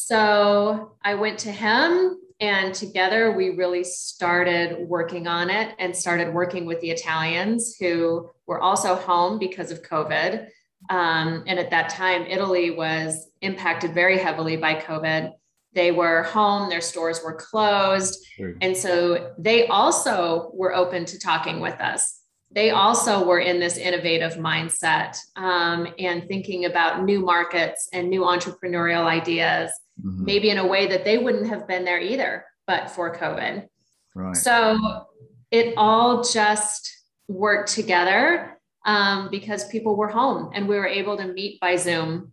So 0.00 0.92
I 1.04 1.14
went 1.14 1.40
to 1.40 1.50
him 1.50 2.20
and 2.40 2.72
together 2.72 3.32
we 3.32 3.56
really 3.56 3.82
started 3.82 4.88
working 4.88 5.26
on 5.26 5.50
it 5.50 5.74
and 5.80 5.94
started 5.94 6.32
working 6.32 6.66
with 6.66 6.80
the 6.80 6.90
Italians 6.92 7.74
who 7.80 8.30
were 8.46 8.60
also 8.60 8.94
home 8.94 9.40
because 9.40 9.72
of 9.72 9.82
COVID. 9.82 10.46
Um, 10.88 11.42
and 11.48 11.58
at 11.58 11.70
that 11.70 11.88
time, 11.88 12.22
Italy 12.28 12.70
was 12.70 13.28
impacted 13.40 13.92
very 13.92 14.18
heavily 14.18 14.56
by 14.56 14.76
COVID. 14.76 15.32
They 15.72 15.90
were 15.90 16.22
home, 16.22 16.70
their 16.70 16.80
stores 16.80 17.20
were 17.24 17.34
closed. 17.34 18.24
And 18.60 18.76
so 18.76 19.34
they 19.36 19.66
also 19.66 20.52
were 20.54 20.76
open 20.76 21.06
to 21.06 21.18
talking 21.18 21.58
with 21.58 21.78
us. 21.80 22.17
They 22.50 22.70
also 22.70 23.24
were 23.24 23.40
in 23.40 23.60
this 23.60 23.76
innovative 23.76 24.34
mindset 24.34 25.18
um, 25.36 25.86
and 25.98 26.26
thinking 26.26 26.64
about 26.64 27.04
new 27.04 27.20
markets 27.20 27.88
and 27.92 28.08
new 28.08 28.22
entrepreneurial 28.22 29.04
ideas 29.04 29.70
mm-hmm. 30.02 30.24
maybe 30.24 30.50
in 30.50 30.58
a 30.58 30.66
way 30.66 30.86
that 30.86 31.04
they 31.04 31.18
wouldn't 31.18 31.48
have 31.48 31.66
been 31.66 31.84
there 31.84 32.00
either, 32.00 32.44
but 32.66 32.90
for 32.90 33.14
COVID. 33.14 33.66
Right. 34.14 34.36
So 34.36 35.06
it 35.50 35.74
all 35.76 36.22
just 36.22 36.90
worked 37.28 37.70
together 37.70 38.58
um, 38.84 39.28
because 39.30 39.68
people 39.68 39.96
were 39.96 40.08
home 40.08 40.50
and 40.54 40.68
we 40.68 40.76
were 40.76 40.86
able 40.86 41.16
to 41.16 41.26
meet 41.26 41.60
by 41.60 41.76
Zoom. 41.76 42.32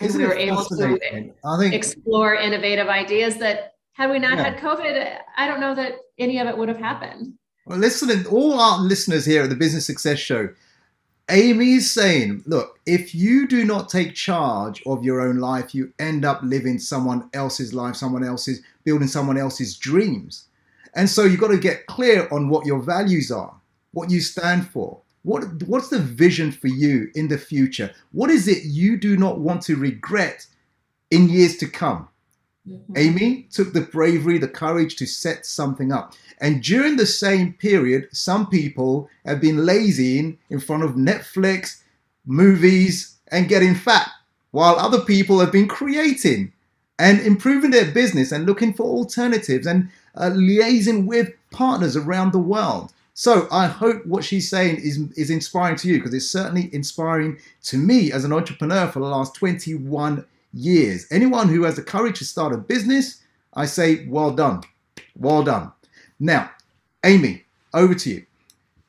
And 0.00 0.10
Isn't 0.10 0.20
we 0.20 0.26
were 0.26 0.34
able 0.34 0.64
to 0.64 0.98
think, 0.98 1.74
explore 1.74 2.34
innovative 2.34 2.88
ideas 2.88 3.36
that 3.38 3.72
had 3.94 4.10
we 4.10 4.18
not 4.18 4.36
yeah. 4.36 4.50
had 4.50 4.58
COVID, 4.58 5.18
I 5.38 5.46
don't 5.46 5.60
know 5.60 5.74
that 5.74 5.94
any 6.18 6.38
of 6.38 6.48
it 6.48 6.58
would 6.58 6.68
have 6.68 6.78
happened. 6.78 7.34
Well, 7.66 7.78
listen, 7.78 8.24
all 8.26 8.60
our 8.60 8.78
listeners 8.78 9.26
here 9.26 9.42
at 9.42 9.50
the 9.50 9.56
Business 9.56 9.84
Success 9.84 10.20
Show, 10.20 10.50
Amy's 11.28 11.90
saying, 11.90 12.44
look, 12.46 12.78
if 12.86 13.12
you 13.12 13.48
do 13.48 13.64
not 13.64 13.88
take 13.88 14.14
charge 14.14 14.80
of 14.86 15.02
your 15.04 15.20
own 15.20 15.38
life, 15.38 15.74
you 15.74 15.92
end 15.98 16.24
up 16.24 16.38
living 16.44 16.78
someone 16.78 17.28
else's 17.34 17.74
life, 17.74 17.96
someone 17.96 18.22
else's, 18.22 18.62
building 18.84 19.08
someone 19.08 19.36
else's 19.36 19.76
dreams. 19.76 20.46
And 20.94 21.10
so 21.10 21.24
you've 21.24 21.40
got 21.40 21.48
to 21.50 21.58
get 21.58 21.86
clear 21.86 22.28
on 22.30 22.48
what 22.48 22.66
your 22.66 22.78
values 22.78 23.32
are, 23.32 23.52
what 23.90 24.12
you 24.12 24.20
stand 24.20 24.68
for. 24.68 25.00
What, 25.24 25.64
what's 25.64 25.88
the 25.88 25.98
vision 25.98 26.52
for 26.52 26.68
you 26.68 27.10
in 27.16 27.26
the 27.26 27.36
future? 27.36 27.90
What 28.12 28.30
is 28.30 28.46
it 28.46 28.62
you 28.62 28.96
do 28.96 29.16
not 29.16 29.40
want 29.40 29.62
to 29.62 29.74
regret 29.74 30.46
in 31.10 31.28
years 31.28 31.56
to 31.56 31.66
come? 31.66 32.08
Mm-hmm. 32.68 32.92
Amy 32.96 33.46
took 33.50 33.72
the 33.72 33.82
bravery, 33.82 34.38
the 34.38 34.48
courage 34.48 34.96
to 34.96 35.06
set 35.06 35.46
something 35.46 35.92
up. 35.92 36.14
And 36.40 36.62
during 36.62 36.96
the 36.96 37.06
same 37.06 37.52
period, 37.54 38.08
some 38.12 38.48
people 38.48 39.08
have 39.24 39.40
been 39.40 39.64
lazying 39.64 40.38
in 40.50 40.60
front 40.60 40.82
of 40.82 40.92
Netflix, 40.92 41.82
movies, 42.26 43.16
and 43.28 43.48
getting 43.48 43.74
fat, 43.74 44.10
while 44.50 44.76
other 44.76 45.00
people 45.00 45.40
have 45.40 45.52
been 45.52 45.68
creating 45.68 46.52
and 46.98 47.20
improving 47.20 47.70
their 47.70 47.90
business 47.90 48.32
and 48.32 48.46
looking 48.46 48.72
for 48.72 48.84
alternatives 48.84 49.66
and 49.66 49.90
uh, 50.14 50.30
liaising 50.30 51.06
with 51.06 51.30
partners 51.50 51.96
around 51.96 52.32
the 52.32 52.38
world. 52.38 52.92
So 53.14 53.48
I 53.50 53.66
hope 53.66 54.04
what 54.06 54.24
she's 54.24 54.48
saying 54.50 54.76
is, 54.76 54.98
is 55.16 55.30
inspiring 55.30 55.76
to 55.76 55.88
you 55.88 55.98
because 55.98 56.12
it's 56.12 56.30
certainly 56.30 56.72
inspiring 56.74 57.38
to 57.64 57.78
me 57.78 58.12
as 58.12 58.24
an 58.24 58.32
entrepreneur 58.32 58.88
for 58.88 59.00
the 59.00 59.06
last 59.06 59.34
21 59.34 60.24
years. 60.56 61.06
Anyone 61.10 61.48
who 61.48 61.64
has 61.64 61.76
the 61.76 61.82
courage 61.82 62.18
to 62.18 62.24
start 62.24 62.54
a 62.54 62.58
business, 62.58 63.22
I 63.54 63.66
say, 63.66 64.06
well 64.06 64.32
done. 64.32 64.62
Well 65.16 65.42
done. 65.42 65.72
Now, 66.18 66.50
Amy, 67.04 67.44
over 67.74 67.94
to 67.94 68.10
you. 68.10 68.26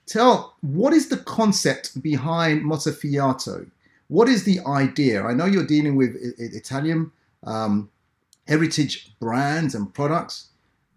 Tell 0.05 0.55
what 0.61 0.93
is 0.93 1.09
the 1.09 1.17
concept 1.17 2.01
behind 2.01 2.63
Mozzafiato? 2.63 3.69
What 4.07 4.29
is 4.29 4.45
the 4.45 4.61
idea? 4.65 5.23
I 5.23 5.33
know 5.33 5.45
you're 5.45 5.65
dealing 5.65 5.97
with 5.97 6.15
Italian 6.37 7.11
um, 7.43 7.89
heritage 8.47 9.13
brands 9.19 9.75
and 9.75 9.93
products. 9.93 10.47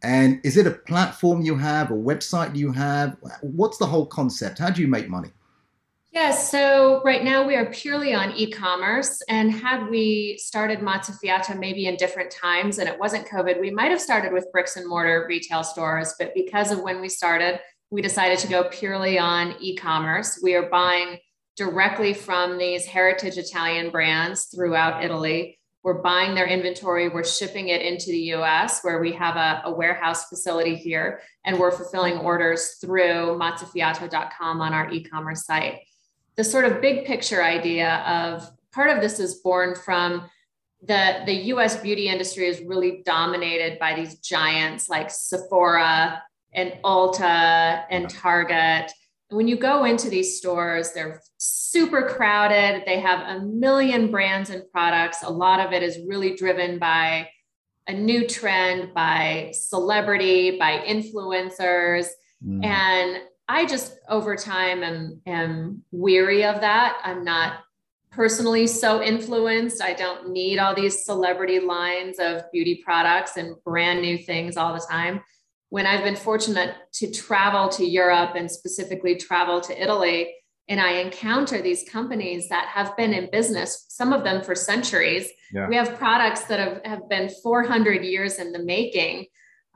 And 0.02 0.40
is 0.44 0.56
it 0.56 0.66
a 0.66 0.70
platform 0.70 1.42
you 1.42 1.56
have, 1.56 1.90
a 1.90 1.94
website 1.94 2.56
you 2.56 2.72
have? 2.72 3.16
What's 3.42 3.78
the 3.78 3.86
whole 3.86 4.06
concept? 4.06 4.58
How 4.58 4.70
do 4.70 4.80
you 4.80 4.88
make 4.88 5.08
money? 5.08 5.30
Yes, 6.12 6.50
so 6.50 7.00
right 7.04 7.22
now 7.22 7.46
we 7.46 7.54
are 7.54 7.66
purely 7.66 8.14
on 8.14 8.32
e-commerce. 8.32 9.22
And 9.28 9.52
had 9.52 9.88
we 9.88 10.36
started 10.38 10.80
Mozzafiato 10.80 11.56
maybe 11.56 11.86
in 11.86 11.94
different 11.94 12.32
times 12.32 12.78
and 12.78 12.88
it 12.88 12.98
wasn't 12.98 13.28
COVID, 13.28 13.60
we 13.60 13.70
might 13.70 13.92
have 13.92 14.00
started 14.00 14.32
with 14.32 14.50
bricks 14.50 14.76
and 14.76 14.88
mortar 14.88 15.24
retail 15.28 15.62
stores. 15.62 16.14
But 16.18 16.34
because 16.34 16.72
of 16.72 16.82
when 16.82 17.00
we 17.00 17.08
started, 17.08 17.60
we 17.90 18.02
decided 18.02 18.40
to 18.40 18.48
go 18.48 18.64
purely 18.64 19.20
on 19.20 19.54
e-commerce. 19.60 20.40
We 20.42 20.54
are 20.54 20.68
buying 20.68 21.18
directly 21.56 22.12
from 22.12 22.58
these 22.58 22.86
heritage 22.86 23.38
Italian 23.38 23.90
brands 23.90 24.46
throughout 24.46 25.04
Italy. 25.04 25.60
We're 25.84 26.02
buying 26.02 26.34
their 26.34 26.46
inventory, 26.46 27.08
we're 27.08 27.24
shipping 27.24 27.68
it 27.68 27.82
into 27.82 28.06
the 28.06 28.34
US, 28.34 28.80
where 28.82 29.00
we 29.00 29.12
have 29.12 29.36
a, 29.36 29.62
a 29.64 29.72
warehouse 29.72 30.26
facility 30.28 30.74
here, 30.74 31.20
and 31.44 31.58
we're 31.58 31.70
fulfilling 31.70 32.18
orders 32.18 32.76
through 32.80 33.38
mozzafiato.com 33.38 34.60
on 34.60 34.74
our 34.74 34.90
e 34.90 35.04
commerce 35.04 35.46
site 35.46 35.78
the 36.40 36.44
sort 36.44 36.64
of 36.64 36.80
big 36.80 37.04
picture 37.04 37.42
idea 37.42 37.96
of 38.06 38.50
part 38.72 38.88
of 38.88 39.02
this 39.02 39.20
is 39.20 39.34
born 39.34 39.74
from 39.74 40.22
the 40.80 41.22
the 41.26 41.34
US 41.52 41.78
beauty 41.78 42.08
industry 42.08 42.46
is 42.46 42.62
really 42.62 43.02
dominated 43.04 43.78
by 43.78 43.94
these 43.94 44.14
giants 44.20 44.88
like 44.88 45.10
Sephora 45.10 46.22
and 46.54 46.78
Ulta 46.82 47.84
and 47.90 48.08
Target. 48.08 48.90
And 49.28 49.36
when 49.36 49.48
you 49.48 49.56
go 49.58 49.84
into 49.84 50.08
these 50.08 50.38
stores, 50.38 50.92
they're 50.92 51.20
super 51.36 52.08
crowded. 52.08 52.84
They 52.86 53.00
have 53.00 53.20
a 53.36 53.44
million 53.44 54.10
brands 54.10 54.48
and 54.48 54.62
products. 54.72 55.22
A 55.22 55.30
lot 55.30 55.60
of 55.60 55.74
it 55.74 55.82
is 55.82 55.98
really 56.06 56.36
driven 56.36 56.78
by 56.78 57.28
a 57.86 57.92
new 57.92 58.26
trend, 58.26 58.94
by 58.94 59.52
celebrity, 59.52 60.58
by 60.58 60.78
influencers. 60.88 62.06
Mm. 62.42 62.64
And 62.64 63.22
I 63.50 63.66
just 63.66 63.98
over 64.08 64.36
time 64.36 64.84
am, 64.84 65.20
am 65.26 65.82
weary 65.90 66.44
of 66.44 66.60
that. 66.60 67.00
I'm 67.02 67.24
not 67.24 67.64
personally 68.12 68.68
so 68.68 69.02
influenced. 69.02 69.82
I 69.82 69.92
don't 69.92 70.30
need 70.30 70.58
all 70.60 70.72
these 70.72 71.04
celebrity 71.04 71.58
lines 71.58 72.20
of 72.20 72.42
beauty 72.52 72.80
products 72.84 73.36
and 73.36 73.56
brand 73.64 74.02
new 74.02 74.18
things 74.18 74.56
all 74.56 74.72
the 74.72 74.86
time. 74.88 75.22
When 75.68 75.84
I've 75.84 76.04
been 76.04 76.14
fortunate 76.14 76.76
to 76.94 77.10
travel 77.10 77.68
to 77.70 77.84
Europe 77.84 78.36
and 78.36 78.48
specifically 78.48 79.16
travel 79.16 79.60
to 79.62 79.82
Italy, 79.82 80.32
and 80.68 80.80
I 80.80 80.98
encounter 80.98 81.60
these 81.60 81.82
companies 81.90 82.48
that 82.50 82.68
have 82.68 82.96
been 82.96 83.12
in 83.12 83.30
business, 83.32 83.86
some 83.88 84.12
of 84.12 84.22
them 84.22 84.44
for 84.44 84.54
centuries. 84.54 85.28
Yeah. 85.52 85.68
We 85.68 85.74
have 85.74 85.98
products 85.98 86.44
that 86.44 86.60
have, 86.60 86.80
have 86.84 87.08
been 87.08 87.28
400 87.42 88.04
years 88.04 88.38
in 88.38 88.52
the 88.52 88.60
making 88.60 89.26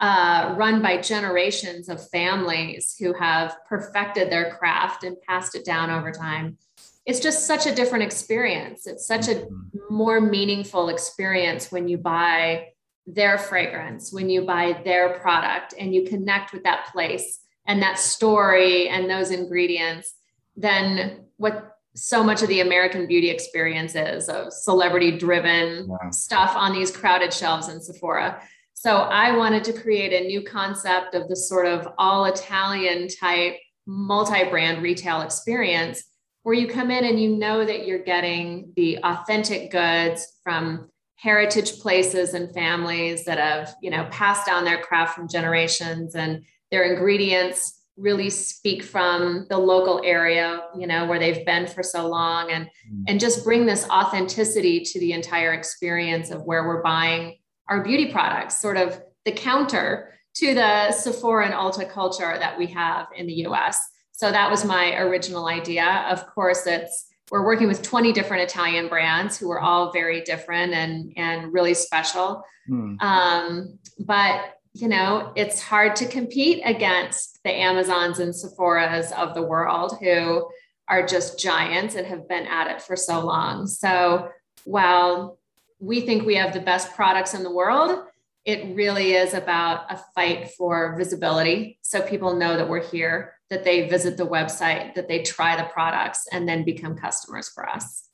uh, 0.01 0.55
run 0.57 0.83
by 0.83 1.01
generations 1.01 1.89
of 1.89 2.09
families 2.11 2.97
who 2.99 3.13
have 3.15 3.57
perfected 3.69 4.31
their 4.31 4.55
craft 4.57 5.05
and 5.05 5.21
passed 5.23 5.55
it 5.55 5.65
down 5.65 5.91
over 5.91 6.11
time. 6.11 6.59
It's 7.07 7.21
just 7.21 7.47
such 7.47 7.67
a 7.67 7.75
different 7.75 8.05
experience. 8.05 8.87
It's 8.87 9.07
such 9.07 9.29
a 9.29 9.35
mm-hmm. 9.35 9.95
more 9.95 10.21
meaningful 10.21 10.89
experience 10.89 11.71
when 11.71 11.87
you 11.87 11.99
buy 11.99 12.69
their 13.07 13.37
fragrance, 13.37 14.13
when 14.13 14.31
you 14.31 14.43
buy 14.43 14.81
their 14.85 15.19
product 15.19 15.75
and 15.79 15.95
you 15.95 16.05
connect 16.05 16.53
with 16.53 16.65
that 16.65 16.87
place 16.93 17.41
and 17.67 17.83
that 17.83 17.99
story 17.99 18.89
and 18.89 19.09
those 19.09 19.31
ingredients 19.31 20.15
than 20.57 21.27
what 21.37 21.75
so 21.97 22.25
much 22.25 22.43
of 22.43 22.49
the 22.49 22.61
American 22.61 23.07
beauty 23.07 23.31
experience 23.31 23.95
is 23.95 24.29
of 24.29 24.53
celebrity 24.53 25.17
driven 25.17 25.87
wow. 25.87 26.11
stuff 26.11 26.57
on 26.57 26.73
these 26.73 26.91
crowded 26.91 27.33
shelves 27.33 27.69
in 27.69 27.81
Sephora. 27.81 28.43
So 28.85 28.97
I 28.97 29.35
wanted 29.35 29.65
to 29.65 29.73
create 29.73 30.13
a 30.13 30.27
new 30.27 30.43
concept 30.43 31.15
of 31.15 31.27
the 31.27 31.37
sort 31.37 31.65
of 31.65 31.89
all 31.97 32.27
Italian 32.27 33.09
type 33.09 33.55
multi 33.87 34.45
brand 34.51 34.83
retail 34.83 35.23
experience 35.23 36.05
where 36.43 36.55
you 36.55 36.69
come 36.69 36.91
in 36.91 37.07
and 37.07 37.19
you 37.19 37.35
know 37.35 37.65
that 37.65 37.87
you're 37.87 38.05
getting 38.05 38.75
the 38.77 38.99
authentic 39.03 39.71
goods 39.71 40.27
from 40.43 40.91
heritage 41.17 41.79
places 41.79 42.35
and 42.35 42.53
families 42.53 43.25
that 43.25 43.39
have 43.39 43.75
you 43.81 43.89
know 43.89 44.07
passed 44.11 44.45
down 44.45 44.67
their 44.67 44.83
craft 44.83 45.17
from 45.17 45.31
generations 45.31 46.15
and 46.15 46.45
their 46.71 46.93
ingredients 46.93 47.87
really 47.97 48.29
speak 48.29 48.83
from 48.83 49.47
the 49.49 49.57
local 49.57 50.03
area 50.05 50.61
you 50.79 50.87
know 50.87 51.07
where 51.07 51.19
they've 51.19 51.47
been 51.47 51.67
for 51.67 51.83
so 51.83 52.07
long 52.07 52.51
and 52.51 52.67
mm. 52.67 53.05
and 53.09 53.19
just 53.19 53.45
bring 53.45 53.65
this 53.65 53.89
authenticity 53.89 54.81
to 54.81 55.01
the 55.01 55.13
entire 55.13 55.55
experience 55.55 56.31
of 56.31 56.43
where 56.43 56.67
we're 56.67 56.83
buying 56.83 57.35
our 57.69 57.83
beauty 57.83 58.13
products, 58.13 58.57
sort 58.57 58.77
of 58.77 59.01
the 59.25 59.33
counter 59.33 60.13
to 60.35 60.55
the 60.55 60.93
Sephora 60.93 61.47
and 61.47 61.55
Ulta 61.55 61.89
culture 61.89 62.37
that 62.39 62.59
we 62.59 62.67
have 62.69 63.07
in 63.17 63.27
the 63.27 63.47
US. 63.47 63.79
So 64.13 64.31
that 64.31 64.51
was 64.51 64.65
my 64.65 64.97
original 64.97 65.47
idea. 65.47 66.07
Of 66.11 66.27
course, 66.27 66.67
it's 66.67 67.09
we're 67.31 67.45
working 67.45 67.69
with 67.69 67.83
20 67.83 68.13
different 68.13 68.43
Italian 68.43 68.89
brands 68.89 69.39
who 69.39 69.51
are 69.51 69.61
all 69.61 69.93
very 69.93 70.21
different 70.21 70.75
and, 70.75 71.13
and 71.17 71.53
really 71.53 71.75
special. 71.75 72.43
Hmm. 72.67 72.97
Um, 73.01 73.79
but 73.99 74.55
you 74.75 74.89
know, 74.89 75.33
it's 75.37 75.63
hard 75.63 75.95
to 75.97 76.07
compete 76.07 76.61
against 76.65 77.39
the 77.45 77.51
Amazons 77.51 78.19
and 78.19 78.35
Sephoras 78.35 79.13
of 79.13 79.35
the 79.35 79.43
world 79.43 79.97
who 80.01 80.49
are 80.89 81.07
just 81.07 81.39
giants 81.39 81.95
and 81.95 82.07
have 82.07 82.29
been 82.29 82.47
at 82.47 82.71
it 82.71 82.83
for 82.83 82.97
so 82.97 83.25
long. 83.25 83.67
So 83.69 84.29
while 84.65 85.39
we 85.79 86.01
think 86.01 86.25
we 86.25 86.35
have 86.37 86.53
the 86.53 86.61
best 86.61 86.95
products 86.95 87.35
in 87.35 87.43
the 87.43 87.51
world. 87.51 88.05
It 88.45 88.75
really 88.77 89.13
is 89.13 89.35
about 89.35 89.91
a 89.91 90.01
fight 90.15 90.51
for 90.51 90.97
visibility. 90.97 91.79
So 91.83 92.03
people 92.03 92.37
know 92.37 92.57
that 92.57 92.69
we're 92.69 92.85
here, 92.85 93.35
that 93.51 93.65
they 93.65 93.89
visit 93.89 94.17
the 94.17 94.27
website, 94.27 94.95
that 94.95 95.09
they 95.09 95.23
try 95.23 95.57
the 95.57 95.69
products, 95.69 96.27
and 96.33 96.49
then 96.49 96.65
become 96.65 96.97
customers 96.97 97.49
for 97.49 97.69
us. 97.69 98.09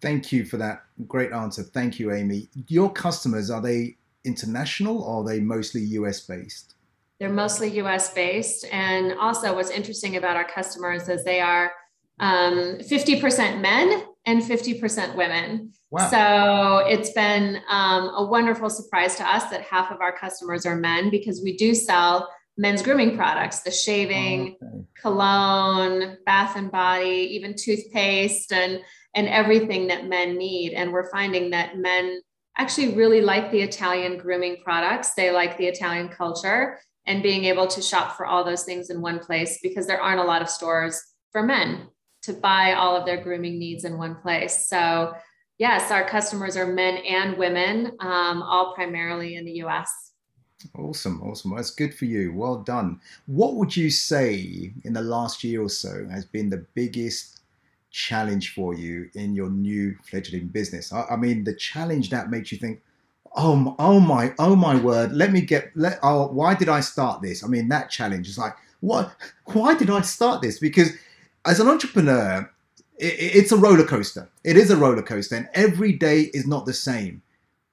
Thank 0.00 0.32
you 0.32 0.44
for 0.44 0.56
that 0.58 0.82
great 1.06 1.32
answer. 1.32 1.62
Thank 1.62 1.98
you, 1.98 2.12
Amy. 2.12 2.48
Your 2.68 2.92
customers, 2.92 3.50
are 3.50 3.62
they 3.62 3.96
international 4.24 5.02
or 5.02 5.22
are 5.22 5.24
they 5.24 5.40
mostly 5.40 5.80
US 5.82 6.20
based? 6.26 6.74
They're 7.18 7.32
mostly 7.32 7.78
US 7.80 8.12
based. 8.12 8.66
And 8.72 9.14
also, 9.18 9.54
what's 9.54 9.70
interesting 9.70 10.16
about 10.16 10.36
our 10.36 10.46
customers 10.46 11.08
is 11.08 11.24
they 11.24 11.40
are 11.40 11.72
um, 12.20 12.78
50% 12.78 13.60
men 13.60 14.04
and 14.26 14.42
50% 14.42 15.14
women. 15.14 15.72
Wow. 15.90 16.10
So 16.10 16.86
it's 16.86 17.12
been 17.12 17.60
um, 17.68 18.10
a 18.16 18.26
wonderful 18.26 18.68
surprise 18.68 19.14
to 19.16 19.24
us 19.24 19.48
that 19.50 19.62
half 19.62 19.92
of 19.92 20.00
our 20.00 20.16
customers 20.16 20.66
are 20.66 20.76
men 20.76 21.10
because 21.10 21.40
we 21.42 21.56
do 21.56 21.74
sell 21.74 22.28
men's 22.58 22.82
grooming 22.82 23.16
products, 23.16 23.60
the 23.60 23.70
shaving, 23.70 24.56
oh, 24.62 24.66
okay. 24.66 24.84
cologne, 25.00 26.16
bath 26.26 26.56
and 26.56 26.72
body, 26.72 27.28
even 27.32 27.54
toothpaste 27.56 28.52
and 28.52 28.80
and 29.14 29.28
everything 29.28 29.86
that 29.86 30.06
men 30.06 30.36
need. 30.36 30.72
And 30.74 30.92
we're 30.92 31.10
finding 31.10 31.50
that 31.50 31.78
men 31.78 32.20
actually 32.58 32.94
really 32.94 33.22
like 33.22 33.50
the 33.50 33.62
Italian 33.62 34.18
grooming 34.18 34.58
products. 34.62 35.14
They 35.14 35.30
like 35.30 35.56
the 35.56 35.66
Italian 35.66 36.08
culture 36.08 36.78
and 37.06 37.22
being 37.22 37.44
able 37.44 37.66
to 37.68 37.80
shop 37.80 38.16
for 38.16 38.26
all 38.26 38.44
those 38.44 38.64
things 38.64 38.90
in 38.90 39.00
one 39.00 39.20
place 39.20 39.58
because 39.62 39.86
there 39.86 40.00
aren't 40.00 40.20
a 40.20 40.24
lot 40.24 40.42
of 40.42 40.50
stores 40.50 41.00
for 41.32 41.42
men 41.42 41.88
to 42.26 42.32
buy 42.32 42.74
all 42.74 42.96
of 42.96 43.06
their 43.06 43.22
grooming 43.22 43.58
needs 43.58 43.84
in 43.84 43.98
one 43.98 44.16
place. 44.16 44.68
So, 44.68 45.14
yes, 45.58 45.90
our 45.90 46.08
customers 46.08 46.56
are 46.56 46.66
men 46.66 46.98
and 46.98 47.36
women, 47.36 47.92
um, 48.00 48.42
all 48.42 48.74
primarily 48.74 49.36
in 49.36 49.44
the 49.44 49.62
US. 49.64 50.12
Awesome, 50.74 51.22
awesome. 51.22 51.54
That's 51.54 51.70
good 51.70 51.94
for 51.94 52.06
you. 52.06 52.32
Well 52.32 52.56
done. 52.56 53.00
What 53.26 53.54
would 53.54 53.76
you 53.76 53.90
say 53.90 54.72
in 54.84 54.92
the 54.92 55.02
last 55.02 55.44
year 55.44 55.62
or 55.62 55.68
so 55.68 56.06
has 56.10 56.24
been 56.24 56.50
the 56.50 56.66
biggest 56.74 57.40
challenge 57.90 58.54
for 58.54 58.74
you 58.74 59.08
in 59.14 59.34
your 59.34 59.50
new 59.50 59.96
fledgling 60.08 60.48
business? 60.48 60.92
I, 60.92 61.04
I 61.10 61.16
mean, 61.16 61.44
the 61.44 61.54
challenge 61.54 62.10
that 62.10 62.30
makes 62.30 62.50
you 62.52 62.58
think, 62.58 62.82
oh, 63.36 63.76
oh 63.78 64.00
my, 64.00 64.34
oh 64.38 64.56
my 64.56 64.76
word, 64.76 65.12
let 65.12 65.30
me 65.30 65.42
get, 65.42 65.70
let, 65.74 65.98
oh, 66.02 66.28
why 66.28 66.54
did 66.54 66.68
I 66.68 66.80
start 66.80 67.22
this? 67.22 67.44
I 67.44 67.48
mean, 67.48 67.68
that 67.68 67.90
challenge 67.90 68.28
is 68.28 68.38
like, 68.38 68.54
what, 68.80 69.14
why 69.52 69.76
did 69.76 69.90
I 69.90 70.00
start 70.00 70.42
this? 70.42 70.58
Because 70.58 70.90
as 71.46 71.60
an 71.60 71.68
entrepreneur, 71.68 72.50
it, 72.98 73.14
it's 73.18 73.52
a 73.52 73.56
roller 73.56 73.84
coaster. 73.84 74.28
It 74.44 74.56
is 74.56 74.70
a 74.70 74.76
roller 74.76 75.02
coaster, 75.02 75.36
and 75.36 75.48
every 75.54 75.92
day 75.92 76.30
is 76.34 76.46
not 76.46 76.66
the 76.66 76.72
same. 76.72 77.22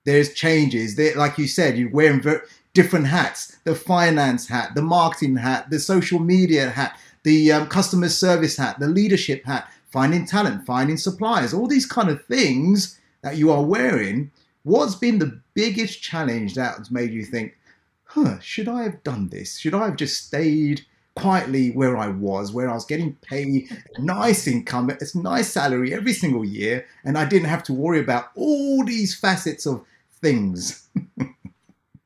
There's 0.05 0.33
changes. 0.33 0.95
There, 0.95 1.15
like 1.15 1.37
you 1.37 1.47
said, 1.47 1.77
you're 1.77 1.89
wearing 1.89 2.21
ver- 2.21 2.45
different 2.73 3.07
hats: 3.07 3.57
the 3.63 3.75
finance 3.75 4.47
hat, 4.47 4.75
the 4.75 4.81
marketing 4.81 5.37
hat, 5.37 5.69
the 5.69 5.79
social 5.79 6.19
media 6.19 6.69
hat, 6.69 6.99
the 7.23 7.51
um, 7.51 7.67
customer 7.67 8.09
service 8.09 8.57
hat, 8.57 8.79
the 8.79 8.87
leadership 8.87 9.45
hat, 9.45 9.69
finding 9.89 10.25
talent, 10.25 10.65
finding 10.65 10.97
suppliers, 10.97 11.53
all 11.53 11.67
these 11.67 11.85
kind 11.85 12.09
of 12.09 12.25
things 12.25 12.99
that 13.21 13.37
you 13.37 13.51
are 13.51 13.63
wearing. 13.63 14.31
What's 14.63 14.95
been 14.95 15.19
the 15.19 15.39
biggest 15.55 16.01
challenge 16.01 16.55
that's 16.55 16.89
made 16.89 17.11
you 17.11 17.25
think, 17.25 17.57
huh, 18.05 18.39
should 18.39 18.67
I 18.67 18.83
have 18.83 19.03
done 19.03 19.29
this? 19.29 19.57
Should 19.57 19.73
I 19.73 19.85
have 19.85 19.97
just 19.97 20.25
stayed 20.25 20.85
quietly 21.15 21.71
where 21.71 21.97
I 21.97 22.07
was, 22.07 22.51
where 22.51 22.69
I 22.69 22.73
was 22.73 22.85
getting 22.85 23.15
paid 23.21 23.69
nice 23.99 24.47
income, 24.47 24.89
it's 24.89 25.15
nice 25.15 25.49
salary 25.49 25.93
every 25.93 26.13
single 26.13 26.43
year, 26.43 26.85
and 27.05 27.17
I 27.17 27.25
didn't 27.25 27.49
have 27.49 27.63
to 27.63 27.73
worry 27.73 27.99
about 27.99 28.29
all 28.35 28.83
these 28.83 29.15
facets 29.15 29.65
of 29.65 29.85
things. 30.21 30.87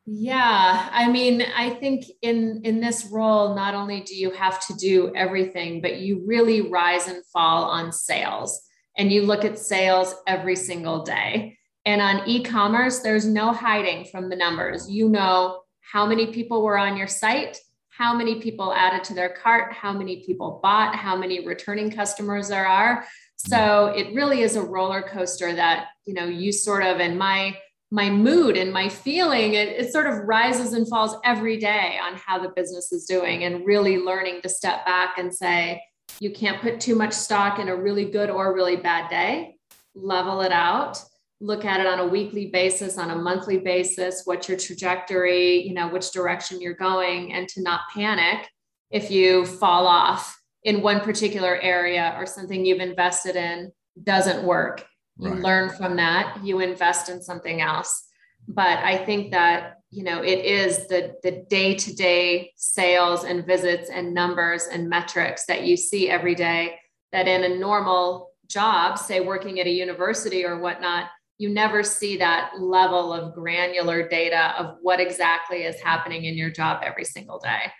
yeah, 0.06 0.90
I 0.92 1.10
mean, 1.10 1.44
I 1.56 1.72
think 1.72 2.06
in 2.22 2.62
in 2.64 2.82
this 2.82 3.08
role, 3.12 3.56
not 3.56 3.76
only 3.76 4.02
do 4.02 4.16
you 4.16 4.32
have 4.32 4.66
to 4.68 4.74
do 4.76 5.14
everything, 5.16 5.82
but 5.82 5.98
you 5.98 6.24
really 6.26 6.70
rise 6.70 7.08
and 7.08 7.26
fall 7.28 7.64
on 7.66 7.92
sales, 7.94 8.62
and 8.98 9.12
you 9.12 9.22
look 9.22 9.46
at 9.46 9.58
sales 9.58 10.16
every 10.28 10.56
single 10.56 11.04
day. 11.04 11.58
And 11.86 12.02
on 12.02 12.28
e-commerce, 12.28 13.00
there's 13.00 13.26
no 13.26 13.54
hiding 13.54 14.04
from 14.04 14.30
the 14.30 14.36
numbers. 14.36 14.90
You 14.92 15.08
know 15.08 15.62
how 15.80 16.06
many 16.06 16.34
people 16.34 16.62
were 16.62 16.78
on 16.78 16.98
your 16.98 17.08
site 17.08 17.58
how 17.98 18.13
many 18.13 18.39
people 18.39 18.74
added 18.74 19.04
to 19.06 19.13
their 19.16 19.30
cart, 19.30 19.74
how 19.74 19.92
many 19.92 20.24
people 20.24 20.60
bought, 20.62 20.96
how 20.96 21.16
many 21.16 21.46
returning 21.46 21.89
customers 21.89 22.48
there 22.48 22.68
are. 22.68 23.08
So 23.38 23.88
it 23.88 24.13
really 24.13 24.42
is 24.42 24.56
a 24.56 24.62
roller 24.62 25.01
coaster 25.01 25.54
that, 25.54 25.88
you 26.06 26.13
know, 26.13 26.25
you 26.25 26.51
sort 26.51 26.84
of, 26.84 27.00
and 27.00 27.18
my, 27.18 27.58
my 27.89 28.10
mood 28.10 28.56
and 28.56 28.72
my 28.72 28.88
feeling, 28.88 29.56
it, 29.56 29.70
it 29.70 29.92
sort 29.92 30.06
of 30.06 30.27
rises 30.27 30.74
and 30.74 30.88
falls 30.88 31.16
every 31.25 31.58
day 31.58 31.98
on 32.01 32.16
how 32.16 32.38
the 32.38 32.50
business 32.50 32.92
is 32.92 33.06
doing 33.06 33.46
and 33.46 33.66
really 33.66 33.98
learning 33.98 34.42
to 34.44 34.50
step 34.50 34.86
back 34.86 35.18
and 35.18 35.34
say, 35.34 35.82
you 36.20 36.32
can't 36.32 36.62
put 36.62 36.80
too 36.80 36.96
much 36.96 37.13
stock 37.13 37.58
in 37.58 37.68
a 37.68 37.75
really 37.75 38.06
good 38.06 38.30
or 38.30 38.54
really 38.54 38.75
bad 38.75 39.10
day, 39.10 39.56
level 39.96 40.42
it 40.42 40.51
out 40.51 41.00
look 41.39 41.65
at 41.65 41.79
it 41.79 41.86
on 41.86 42.00
a 42.00 42.08
weekly 42.08 42.48
basis, 42.48 42.98
on 42.98 43.12
a 43.12 43.15
monthly 43.15 43.60
basis, 43.60 44.24
what's 44.25 44.50
your 44.50 44.58
trajectory, 44.58 45.67
you 45.67 45.74
know, 45.74 45.88
which 45.88 46.12
direction 46.12 46.60
you're 46.60 46.74
going, 46.74 47.34
and 47.34 47.48
to 47.50 47.62
not 47.62 47.82
panic 47.94 48.50
if 48.89 49.12
you 49.12 49.46
fall 49.46 49.86
off 49.86 50.39
in 50.63 50.82
one 50.82 51.01
particular 51.01 51.58
area 51.58 52.15
or 52.17 52.25
something 52.25 52.65
you've 52.65 52.79
invested 52.79 53.36
in 53.36 53.72
doesn't 54.03 54.44
work. 54.44 54.86
You 55.20 55.32
right. 55.32 55.41
learn 55.41 55.70
from 55.70 55.96
that, 55.98 56.44
you 56.44 56.60
invest 56.60 57.10
in 57.10 57.22
something 57.22 57.62
else. 57.62 58.04
But 58.47 58.80
I 58.80 58.97
think 58.97 59.32
that 59.32 59.76
you 59.89 60.04
know 60.04 60.21
it 60.21 60.43
is 60.43 60.88
the 60.88 61.15
the 61.23 61.45
day-to-day 61.50 62.52
sales 62.56 63.23
and 63.23 63.45
visits 63.45 63.89
and 63.89 64.13
numbers 64.13 64.67
and 64.71 64.89
metrics 64.89 65.45
that 65.45 65.63
you 65.63 65.78
see 65.78 66.10
every 66.10 66.36
day 66.36 66.76
that 67.12 67.28
in 67.28 67.43
a 67.43 67.58
normal 67.58 68.32
job 68.47 68.97
say 68.97 69.21
working 69.21 69.60
at 69.60 69.67
a 69.67 69.71
university 69.71 70.45
or 70.45 70.60
whatnot 70.60 71.10
you 71.38 71.50
never 71.50 71.84
see 71.84 72.17
that 72.17 72.52
level 72.60 73.13
of 73.13 73.34
granular 73.34 74.08
data 74.08 74.56
of 74.58 74.78
what 74.82 75.00
exactly 75.00 75.63
is 75.63 75.80
happening 75.82 76.26
in 76.26 76.36
your 76.36 76.50
job 76.50 76.82
every 76.84 77.06
single 77.06 77.39
day. 77.39 77.71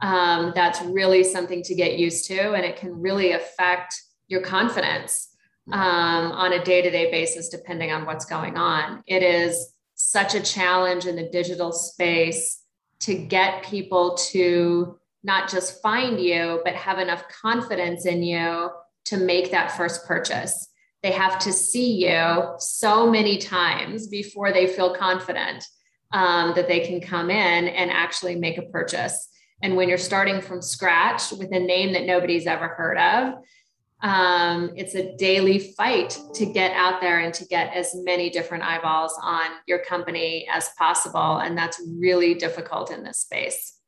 Um, 0.00 0.52
that's 0.54 0.80
really 0.82 1.22
something 1.22 1.62
to 1.64 1.74
get 1.74 1.98
used 1.98 2.26
to, 2.26 2.52
and 2.52 2.64
it 2.64 2.76
can 2.76 3.00
really 3.00 3.32
affect 3.32 4.00
your 4.28 4.40
confidence 4.40 5.28
um, 5.70 6.32
on 6.32 6.54
a 6.54 6.64
day 6.64 6.82
to 6.82 6.90
day 6.90 7.10
basis, 7.10 7.48
depending 7.48 7.92
on 7.92 8.04
what's 8.04 8.24
going 8.24 8.56
on. 8.56 9.04
It 9.06 9.22
is 9.22 9.74
such 9.94 10.34
a 10.34 10.40
challenge 10.40 11.06
in 11.06 11.14
the 11.14 11.28
digital 11.28 11.70
space 11.70 12.62
to 13.00 13.14
get 13.14 13.64
people 13.64 14.16
to 14.30 14.98
not 15.22 15.48
just 15.48 15.80
find 15.82 16.20
you, 16.20 16.60
but 16.64 16.74
have 16.74 16.98
enough 16.98 17.24
confidence 17.28 18.06
in 18.06 18.22
you 18.22 18.70
to 19.04 19.16
make 19.16 19.50
that 19.52 19.76
first 19.76 20.04
purchase 20.06 20.68
they 21.02 21.10
have 21.10 21.38
to 21.40 21.52
see 21.52 22.06
you 22.06 22.54
so 22.58 23.10
many 23.10 23.38
times 23.38 24.06
before 24.06 24.52
they 24.52 24.66
feel 24.66 24.94
confident 24.94 25.64
um, 26.12 26.52
that 26.54 26.68
they 26.68 26.80
can 26.80 27.00
come 27.00 27.30
in 27.30 27.68
and 27.68 27.90
actually 27.90 28.36
make 28.36 28.58
a 28.58 28.62
purchase. 28.62 29.28
And 29.62 29.76
when 29.76 29.88
you're 29.88 29.98
starting 29.98 30.40
from 30.40 30.62
scratch 30.62 31.32
with 31.32 31.52
a 31.52 31.58
name 31.58 31.92
that 31.92 32.04
nobody's 32.04 32.46
ever 32.46 32.68
heard 32.68 32.98
of, 32.98 33.34
um, 34.02 34.72
it's 34.74 34.96
a 34.96 35.16
daily 35.16 35.58
fight 35.60 36.18
to 36.34 36.46
get 36.46 36.72
out 36.72 37.00
there 37.00 37.20
and 37.20 37.32
to 37.34 37.44
get 37.44 37.72
as 37.72 37.94
many 37.94 38.30
different 38.30 38.64
eyeballs 38.64 39.16
on 39.22 39.44
your 39.66 39.78
company 39.78 40.46
as 40.50 40.70
possible. 40.76 41.38
And 41.38 41.56
that's 41.56 41.80
really 41.86 42.34
difficult 42.34 42.90
in 42.90 43.04
this 43.04 43.18
space. 43.18 43.78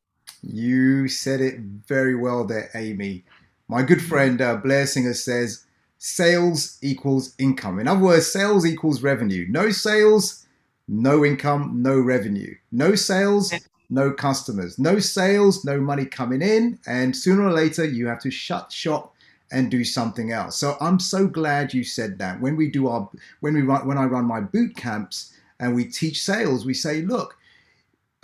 You 0.42 1.08
said 1.08 1.40
it 1.40 1.58
very 1.58 2.14
well 2.14 2.44
there, 2.44 2.70
Amy. 2.74 3.24
My 3.66 3.82
good 3.82 4.02
friend 4.02 4.40
uh, 4.40 4.56
Blair 4.56 4.86
Singer 4.86 5.14
says, 5.14 5.66
sales 6.06 6.78
equals 6.82 7.34
income. 7.38 7.80
In 7.80 7.88
other 7.88 8.04
words, 8.04 8.30
sales 8.30 8.66
equals 8.66 9.02
revenue. 9.02 9.46
No 9.48 9.70
sales, 9.70 10.46
no 10.86 11.24
income, 11.24 11.82
no 11.82 11.98
revenue. 11.98 12.54
No 12.70 12.94
sales, 12.94 13.54
no 13.88 14.12
customers. 14.12 14.78
No 14.78 14.98
sales, 14.98 15.64
no 15.64 15.80
money 15.80 16.04
coming 16.04 16.42
in. 16.42 16.78
And 16.86 17.16
sooner 17.16 17.46
or 17.46 17.52
later, 17.52 17.86
you 17.86 18.06
have 18.06 18.20
to 18.20 18.30
shut 18.30 18.70
shop 18.70 19.14
and 19.50 19.70
do 19.70 19.82
something 19.82 20.30
else. 20.30 20.58
So 20.58 20.76
I'm 20.78 21.00
so 21.00 21.26
glad 21.26 21.72
you 21.72 21.84
said 21.84 22.18
that. 22.18 22.38
When 22.38 22.54
we 22.54 22.68
do 22.68 22.86
our, 22.86 23.08
when 23.40 23.54
we 23.54 23.62
run, 23.62 23.86
when 23.86 23.96
I 23.96 24.04
run 24.04 24.26
my 24.26 24.42
boot 24.42 24.76
camps 24.76 25.32
and 25.58 25.74
we 25.74 25.86
teach 25.86 26.20
sales, 26.20 26.66
we 26.66 26.74
say, 26.74 27.00
look, 27.00 27.38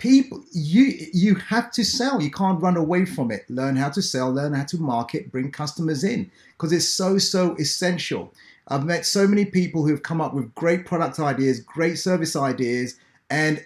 people 0.01 0.43
you 0.51 0.97
you 1.13 1.35
have 1.35 1.71
to 1.71 1.85
sell. 1.85 2.19
You 2.21 2.31
can't 2.31 2.61
run 2.61 2.75
away 2.75 3.05
from 3.05 3.29
it. 3.29 3.47
Learn 3.49 3.75
how 3.75 3.89
to 3.89 4.01
sell 4.01 4.31
learn 4.33 4.53
how 4.53 4.63
to 4.65 4.77
market 4.77 5.31
bring 5.31 5.51
customers 5.51 6.03
in 6.03 6.29
because 6.53 6.73
it's 6.73 6.89
so 6.89 7.19
so 7.19 7.55
essential. 7.57 8.33
I've 8.67 8.83
met 8.83 9.05
so 9.05 9.27
many 9.27 9.45
people 9.45 9.85
who've 9.85 10.01
come 10.01 10.19
up 10.19 10.33
with 10.33 10.55
great 10.55 10.87
product 10.87 11.19
ideas 11.19 11.59
great 11.59 11.99
service 11.99 12.35
ideas 12.35 12.97
and 13.29 13.63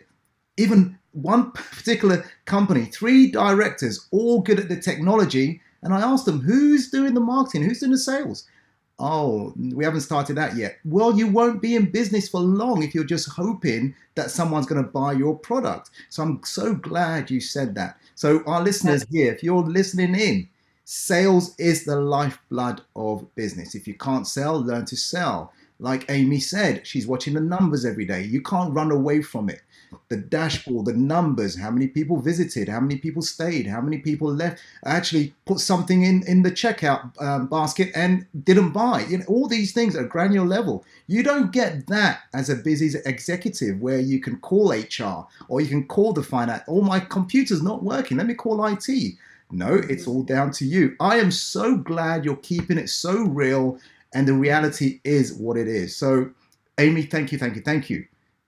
even 0.57 0.97
one 1.13 1.51
particular 1.51 2.25
company 2.43 2.85
three 2.85 3.31
directors 3.31 4.07
all 4.11 4.41
good 4.41 4.59
at 4.59 4.67
the 4.67 4.79
technology 4.79 5.61
and 5.83 5.93
i 5.93 6.01
asked 6.01 6.25
them 6.25 6.41
who's 6.41 6.89
doing 6.89 7.13
the 7.13 7.21
marketing? 7.21 7.63
Who's 7.63 7.79
doing 7.79 7.93
the 7.93 7.97
sales 7.97 8.45
Oh, 8.97 9.53
we 9.57 9.83
haven't 9.83 10.01
started 10.01 10.37
that 10.37 10.55
yet. 10.55 10.77
Well, 10.85 11.17
you 11.17 11.27
won't 11.27 11.61
be 11.61 11.75
in 11.75 11.91
business 11.91 12.29
for 12.29 12.39
long 12.39 12.81
if 12.81 12.95
you're 12.95 13.03
just 13.03 13.29
hoping 13.29 13.93
that 14.15 14.31
someone's 14.31 14.67
going 14.67 14.83
to 14.83 14.89
buy 14.89 15.11
your 15.11 15.37
product. 15.37 15.89
So 16.09 16.23
I'm 16.23 16.41
so 16.43 16.73
glad 16.73 17.29
you 17.29 17.41
said 17.41 17.75
that. 17.75 17.97
So, 18.15 18.41
our 18.45 18.61
listeners 18.61 19.05
here, 19.11 19.33
if 19.33 19.43
you're 19.43 19.63
listening 19.63 20.15
in, 20.15 20.47
sales 20.85 21.55
is 21.57 21.83
the 21.83 21.99
lifeblood 21.99 22.81
of 22.95 23.35
business. 23.35 23.75
If 23.75 23.85
you 23.85 23.95
can't 23.95 24.27
sell, 24.27 24.61
learn 24.61 24.85
to 24.85 24.95
sell. 24.95 25.51
Like 25.79 26.09
Amy 26.09 26.39
said, 26.39 26.87
she's 26.87 27.05
watching 27.05 27.33
the 27.33 27.41
numbers 27.41 27.85
every 27.85 28.05
day. 28.05 28.23
You 28.23 28.41
can't 28.41 28.73
run 28.73 28.91
away 28.91 29.21
from 29.21 29.49
it 29.49 29.61
the 30.09 30.17
dashboard, 30.17 30.85
the 30.85 30.93
numbers, 30.93 31.59
how 31.59 31.71
many 31.71 31.87
people 31.87 32.19
visited, 32.19 32.69
how 32.69 32.79
many 32.79 32.97
people 32.97 33.21
stayed, 33.21 33.67
how 33.67 33.81
many 33.81 33.97
people 33.97 34.31
left, 34.31 34.61
actually 34.85 35.33
put 35.45 35.59
something 35.59 36.03
in, 36.03 36.23
in 36.27 36.43
the 36.43 36.51
checkout 36.51 37.09
um, 37.21 37.47
basket 37.47 37.91
and 37.95 38.25
didn't 38.43 38.71
buy. 38.71 39.05
You 39.09 39.19
know, 39.19 39.25
all 39.27 39.47
these 39.47 39.73
things 39.73 39.95
at 39.95 40.05
a 40.05 40.07
granular 40.07 40.47
level. 40.47 40.85
You 41.07 41.23
don't 41.23 41.51
get 41.51 41.87
that 41.87 42.21
as 42.33 42.49
a 42.49 42.55
busy 42.55 42.97
executive 43.05 43.81
where 43.81 43.99
you 43.99 44.19
can 44.19 44.37
call 44.39 44.71
HR 44.71 45.27
or 45.47 45.61
you 45.61 45.67
can 45.67 45.87
call 45.87 46.13
the 46.13 46.23
finance, 46.23 46.63
oh, 46.67 46.81
my 46.81 46.99
computer's 46.99 47.63
not 47.63 47.83
working, 47.83 48.17
let 48.17 48.27
me 48.27 48.33
call 48.33 48.65
IT. 48.65 49.15
No, 49.51 49.75
it's 49.75 50.07
all 50.07 50.23
down 50.23 50.51
to 50.51 50.65
you. 50.65 50.95
I 50.99 51.17
am 51.17 51.31
so 51.31 51.77
glad 51.77 52.25
you're 52.25 52.35
keeping 52.37 52.77
it 52.77 52.89
so 52.89 53.23
real 53.23 53.79
and 54.13 54.27
the 54.27 54.33
reality 54.33 55.01
is 55.03 55.33
what 55.33 55.57
it 55.57 55.67
is. 55.67 55.95
So, 55.95 56.31
Amy, 56.79 57.03
thank 57.03 57.31
you, 57.31 57.37
thank 57.37 57.55
you, 57.55 57.61
thank 57.61 57.89
you. 57.89 58.05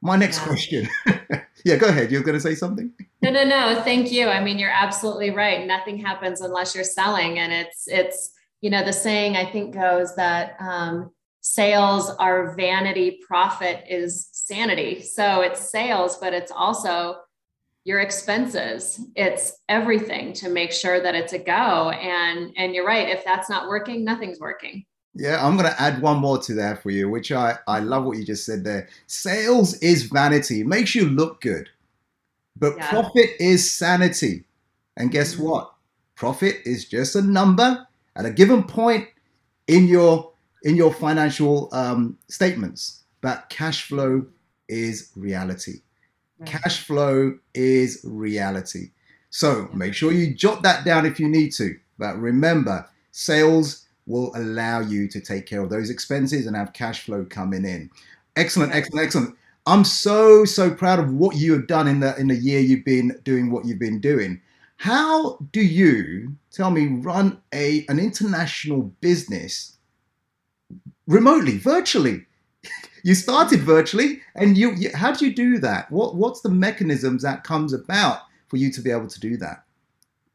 My 0.08 0.15
next 0.15 0.38
yeah. 0.39 0.46
question. 0.46 0.89
yeah, 1.65 1.76
go 1.76 1.89
ahead. 1.89 2.12
You're 2.12 2.24
going 2.24 2.38
to 2.38 2.41
say 2.41 2.56
something? 2.56 2.93
No, 3.22 3.30
no, 3.30 3.43
no. 3.43 3.82
Thank 3.84 4.10
you. 4.10 4.28
I 4.30 4.41
mean, 4.41 4.58
you're 4.58 4.72
absolutely 4.72 5.32
right. 5.32 5.67
Nothing 5.67 5.98
happens 5.98 6.39
unless 6.39 6.74
you're 6.74 6.86
selling, 6.86 7.39
and 7.39 7.52
it's 7.52 7.88
it's 7.88 8.32
you 8.62 8.70
know, 8.70 8.86
the 8.86 8.93
saying 8.93 9.36
I 9.36 9.46
think 9.46 9.74
goes 9.74 10.15
that 10.15 10.56
um, 10.60 11.12
sales 11.41 12.10
are 12.20 12.56
vanity, 12.56 13.20
profit 13.28 13.84
is 13.89 14.30
sanity. 14.32 15.02
So 15.02 15.41
it's 15.41 15.70
sales, 15.70 16.17
but 16.17 16.34
it's 16.34 16.52
also 16.52 17.17
your 17.84 18.02
expenses 18.02 19.00
it's 19.15 19.54
everything 19.70 20.34
to 20.34 20.50
make 20.50 20.74
sure 20.74 21.02
that 21.02 21.15
it's 21.15 21.32
a 21.32 21.39
go 21.39 21.89
and 21.89 22.52
and 22.58 22.76
you're 22.76 22.86
right 22.86 23.08
if 23.08 23.24
that's 23.24 23.50
not 23.50 23.70
working 23.70 24.04
nothing's 24.04 24.41
working 24.41 24.84
yeah 25.17 25.45
i'm 25.45 25.58
going 25.58 25.69
to 25.69 25.82
add 25.82 26.01
one 26.01 26.17
more 26.17 26.38
to 26.38 26.53
that 26.53 26.82
for 26.82 26.89
you 26.89 27.10
which 27.10 27.32
i 27.32 27.58
i 27.67 27.80
love 27.80 28.03
what 28.03 28.17
you 28.17 28.23
just 28.23 28.45
said 28.45 28.63
there 28.63 28.88
sales 29.08 29.75
is 29.75 30.03
vanity 30.03 30.62
it 30.62 30.67
makes 30.67 30.95
you 30.95 31.10
look 31.10 31.41
good 31.41 31.69
but 32.56 32.75
yeah. 32.77 32.89
profit 32.89 33.30
is 33.39 33.71
sanity 33.71 34.43
and 34.95 35.12
guess 35.12 35.36
mm-hmm. 35.36 35.45
what 35.45 35.73
profit 36.15 36.56
is 36.65 36.86
just 36.86 37.15
a 37.15 37.21
number 37.21 37.86
at 38.15 38.25
a 38.25 38.32
given 38.32 38.63
point 38.63 39.08
in 39.67 39.88
your 39.88 40.32
in 40.63 40.75
your 40.75 40.93
financial 40.93 41.69
um, 41.71 42.17
statements 42.27 43.03
but 43.21 43.47
cash 43.49 43.84
flow 43.84 44.25
is 44.67 45.12
reality 45.15 45.82
Cash 46.45 46.84
flow 46.84 47.38
is 47.53 48.01
reality. 48.03 48.91
So 49.30 49.69
make 49.73 49.93
sure 49.93 50.12
you 50.12 50.34
jot 50.34 50.63
that 50.63 50.86
down 50.86 51.06
if 51.06 51.19
you 51.19 51.27
need 51.27 51.51
to. 51.53 51.77
But 51.97 52.17
remember, 52.19 52.88
sales 53.12 53.87
will 54.08 54.32
allow 54.36 54.80
you 54.80 55.08
to 55.10 55.20
take 55.20 55.46
care 55.46 55.62
of 55.62 55.70
those 55.70 55.89
expenses 55.89 56.48
and 56.48 56.56
have 56.56 56.74
cash 56.74 57.04
flow 57.04 57.26
coming 57.26 57.65
in. 57.65 57.89
Excellent, 58.36 58.74
excellent, 58.74 59.06
excellent. 59.06 59.36
I'm 59.67 59.84
so 59.84 60.46
so 60.46 60.72
proud 60.72 61.00
of 61.00 61.13
what 61.13 61.36
you 61.36 61.52
have 61.54 61.67
done 61.67 61.88
in 61.88 62.00
the 62.00 62.17
in 62.17 62.28
the 62.28 62.36
year 62.36 62.62
you've 62.62 62.86
been 62.86 63.20
doing 63.24 63.52
what 63.52 63.65
you've 63.65 63.80
been 63.80 64.00
doing. 64.00 64.41
How 64.78 65.38
do 65.52 65.62
you 65.62 66.36
tell 66.52 66.72
me 66.72 66.88
run 66.88 67.41
a 67.54 67.86
an 67.89 68.00
international 68.00 68.84
business 69.02 69.78
remotely, 71.06 71.58
virtually? 71.58 72.26
you 73.04 73.13
started 73.15 73.60
virtually, 73.62 74.22
and 74.36 74.58
you, 74.58 74.74
you 74.76 74.89
how 74.96 75.12
do 75.12 75.26
you 75.26 75.34
do 75.34 75.58
that? 75.60 75.91
What 75.91 76.15
what's 76.15 76.41
the 76.41 76.50
mechanisms 76.50 77.24
that 77.24 77.43
comes 77.43 77.74
about 77.74 78.22
for 78.48 78.58
you 78.58 78.72
to 78.72 78.82
be 78.82 78.91
able 78.91 79.08
to 79.08 79.20
do 79.20 79.36
that? 79.38 79.63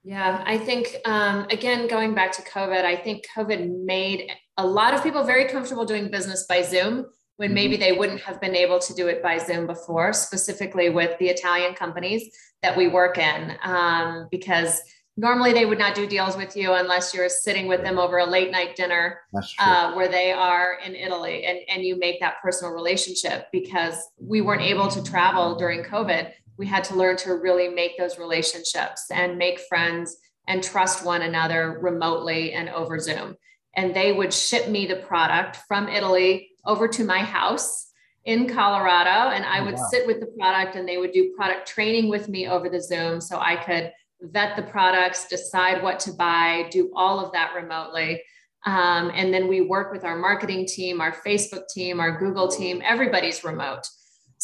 Yeah, 0.05 0.43
I 0.45 0.59
think 0.59 0.97
um, 1.05 1.47
again 1.51 1.87
going 1.87 2.15
back 2.15 2.33
to 2.33 2.43
COVID, 2.43 2.85
I 2.85 2.97
think 2.97 3.25
COVID 3.37 3.85
made 3.85 4.31
a 4.57 4.67
lot 4.67 4.95
of 4.95 5.03
people 5.03 5.23
very 5.25 5.45
comfortable 5.45 5.85
doing 5.85 6.11
business 6.11 6.45
by 6.49 6.63
Zoom 6.63 7.07
when 7.37 7.49
mm-hmm. 7.49 7.55
maybe 7.55 7.77
they 7.77 7.93
wouldn't 7.93 8.21
have 8.21 8.41
been 8.41 8.57
able 8.57 8.79
to 8.81 8.95
do 8.95 9.07
it 9.07 9.23
by 9.23 9.39
Zoom 9.39 9.67
before, 9.67 10.13
specifically 10.13 10.91
with 10.91 11.17
the 11.19 11.29
Italian 11.29 11.75
companies 11.75 12.37
that 12.63 12.77
we 12.77 12.89
work 12.89 13.17
in, 13.17 13.57
um, 13.63 14.29
because 14.31 14.81
normally 15.17 15.53
they 15.53 15.67
would 15.67 15.79
not 15.79 15.95
do 15.95 16.07
deals 16.07 16.37
with 16.37 16.57
you 16.57 16.73
unless 16.73 17.13
you're 17.13 17.29
sitting 17.29 17.67
with 17.67 17.83
them 17.83 17.99
over 17.99 18.19
a 18.19 18.27
late 18.27 18.51
night 18.51 18.75
dinner 18.77 19.21
uh, 19.59 19.93
where 19.93 20.09
they 20.09 20.33
are 20.33 20.79
in 20.85 20.95
italy 20.95 21.45
and, 21.45 21.59
and 21.69 21.83
you 21.83 21.99
make 21.99 22.19
that 22.21 22.37
personal 22.43 22.73
relationship 22.73 23.47
because 23.53 23.97
we 24.19 24.41
weren't 24.41 24.63
able 24.63 24.89
to 24.89 25.03
travel 25.03 25.55
during 25.55 25.83
covid 25.83 26.33
we 26.59 26.67
had 26.67 26.85
to 26.85 26.95
learn 26.95 27.17
to 27.17 27.35
really 27.35 27.69
make 27.69 27.97
those 27.99 28.19
relationships 28.19 29.07
and 29.11 29.39
make 29.39 29.61
friends 29.69 30.17
and 30.49 30.63
trust 30.63 31.05
one 31.05 31.23
another 31.23 31.79
remotely 31.81 32.53
and 32.53 32.69
over 32.69 32.99
zoom 32.99 33.37
and 33.75 33.95
they 33.95 34.13
would 34.13 34.33
ship 34.33 34.69
me 34.69 34.87
the 34.87 34.97
product 34.97 35.57
from 35.69 35.89
italy 35.89 36.51
over 36.67 36.89
to 36.89 37.05
my 37.05 37.19
house 37.19 37.89
in 38.25 38.49
colorado 38.49 39.31
and 39.35 39.45
i 39.45 39.61
oh, 39.61 39.65
would 39.65 39.75
wow. 39.75 39.89
sit 39.91 40.07
with 40.07 40.21
the 40.21 40.33
product 40.39 40.77
and 40.77 40.89
they 40.89 40.99
would 40.99 41.13
do 41.13 41.33
product 41.37 41.67
training 41.67 42.09
with 42.09 42.29
me 42.29 42.49
over 42.49 42.69
the 42.69 42.81
zoom 42.81 43.21
so 43.21 43.39
i 43.39 43.57
could 43.57 43.93
vet 44.23 44.57
the 44.57 44.63
products, 44.63 45.27
decide 45.29 45.83
what 45.83 45.99
to 46.01 46.13
buy, 46.13 46.69
do 46.71 46.93
all 46.95 47.25
of 47.25 47.33
that 47.33 47.55
remotely. 47.55 48.23
Um, 48.65 49.11
and 49.15 49.35
then 49.35 49.49
we 49.49 49.61
work 49.61 49.93
with 49.93 50.05
our 50.05 50.17
marketing 50.17 50.67
team, 50.67 51.01
our 51.01 51.13
Facebook 51.13 51.67
team, 51.69 51.99
our 51.99 52.19
Google 52.19 52.49
team. 52.49 52.81
Everybody's 52.85 53.43
remote. 53.43 53.83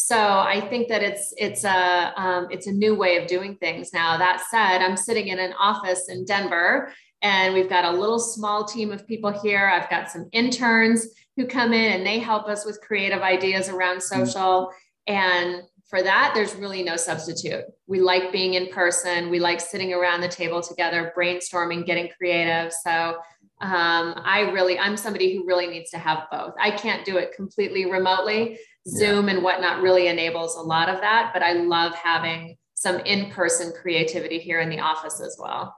So 0.01 0.17
I 0.17 0.61
think 0.61 0.87
that 0.87 1.03
it's 1.03 1.33
it's 1.35 1.65
a 1.65 2.13
um, 2.15 2.47
it's 2.49 2.67
a 2.67 2.71
new 2.71 2.95
way 2.95 3.17
of 3.17 3.27
doing 3.27 3.57
things 3.57 3.91
now. 3.91 4.17
That 4.17 4.41
said, 4.49 4.77
I'm 4.81 4.95
sitting 4.95 5.27
in 5.27 5.39
an 5.39 5.53
office 5.59 6.07
in 6.07 6.23
Denver, 6.23 6.93
and 7.21 7.53
we've 7.53 7.67
got 7.67 7.83
a 7.83 7.91
little 7.91 8.17
small 8.17 8.63
team 8.63 8.93
of 8.93 9.05
people 9.05 9.29
here. 9.29 9.67
I've 9.67 9.89
got 9.89 10.09
some 10.09 10.29
interns 10.31 11.05
who 11.35 11.45
come 11.45 11.73
in 11.73 11.97
and 11.97 12.07
they 12.07 12.17
help 12.17 12.47
us 12.47 12.65
with 12.65 12.79
creative 12.79 13.21
ideas 13.21 13.67
around 13.67 14.01
social. 14.01 14.71
And 15.05 15.63
for 15.89 16.01
that, 16.01 16.31
there's 16.33 16.55
really 16.55 16.81
no 16.81 16.95
substitute. 16.95 17.65
We 17.85 17.99
like 17.99 18.31
being 18.31 18.53
in 18.53 18.67
person. 18.67 19.29
We 19.29 19.39
like 19.39 19.59
sitting 19.59 19.93
around 19.93 20.21
the 20.21 20.29
table 20.29 20.61
together, 20.61 21.11
brainstorming, 21.17 21.85
getting 21.85 22.09
creative. 22.17 22.71
So 22.71 23.17
um, 23.61 24.15
I 24.23 24.49
really, 24.53 24.79
I'm 24.79 24.95
somebody 24.95 25.35
who 25.35 25.45
really 25.45 25.67
needs 25.67 25.89
to 25.91 25.97
have 25.97 26.27
both. 26.31 26.53
I 26.57 26.71
can't 26.71 27.03
do 27.03 27.17
it 27.17 27.33
completely 27.35 27.85
remotely. 27.85 28.57
Zoom 28.87 29.27
yeah. 29.27 29.35
and 29.35 29.43
whatnot 29.43 29.81
really 29.81 30.07
enables 30.07 30.55
a 30.55 30.61
lot 30.61 30.89
of 30.89 31.01
that, 31.01 31.31
but 31.33 31.43
I 31.43 31.53
love 31.53 31.93
having 31.95 32.57
some 32.75 32.99
in-person 32.99 33.73
creativity 33.81 34.39
here 34.39 34.59
in 34.59 34.69
the 34.69 34.79
office 34.79 35.19
as 35.19 35.35
well. 35.39 35.75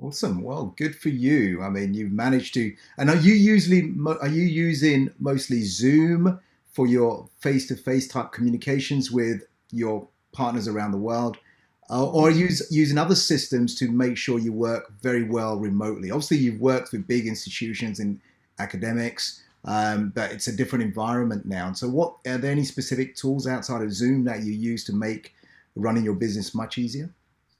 Awesome. 0.00 0.42
Well, 0.42 0.74
good 0.76 0.94
for 0.94 1.08
you. 1.08 1.62
I 1.62 1.70
mean, 1.70 1.94
you've 1.94 2.12
managed 2.12 2.54
to. 2.54 2.72
And 2.98 3.10
are 3.10 3.16
you 3.16 3.34
usually 3.34 3.92
are 4.20 4.28
you 4.28 4.42
using 4.42 5.10
mostly 5.18 5.62
Zoom? 5.62 6.38
for 6.78 6.86
your 6.86 7.28
face-to-face 7.40 8.06
type 8.06 8.30
communications 8.30 9.10
with 9.10 9.42
your 9.72 10.06
partners 10.30 10.68
around 10.68 10.92
the 10.92 10.96
world, 10.98 11.36
uh, 11.90 12.06
or 12.08 12.30
use 12.30 12.64
using 12.70 12.96
other 12.96 13.16
systems 13.16 13.74
to 13.74 13.90
make 13.90 14.16
sure 14.16 14.38
you 14.38 14.52
work 14.52 14.92
very 15.02 15.24
well 15.24 15.56
remotely. 15.56 16.12
Obviously, 16.12 16.36
you've 16.36 16.60
worked 16.60 16.92
with 16.92 17.04
big 17.08 17.26
institutions 17.26 17.98
in 17.98 18.20
academics, 18.60 19.42
um, 19.64 20.12
but 20.14 20.32
it's 20.32 20.48
a 20.48 20.56
different 20.56 20.84
environment 20.84 21.44
now. 21.46 21.66
And 21.66 21.76
so, 21.76 21.88
what 21.88 22.16
are 22.26 22.38
there 22.38 22.52
any 22.52 22.64
specific 22.64 23.16
tools 23.16 23.46
outside 23.46 23.82
of 23.82 23.92
Zoom 23.92 24.24
that 24.24 24.42
you 24.42 24.52
use 24.52 24.84
to 24.84 24.92
make 24.92 25.34
running 25.76 26.04
your 26.04 26.14
business 26.14 26.54
much 26.54 26.78
easier? 26.78 27.10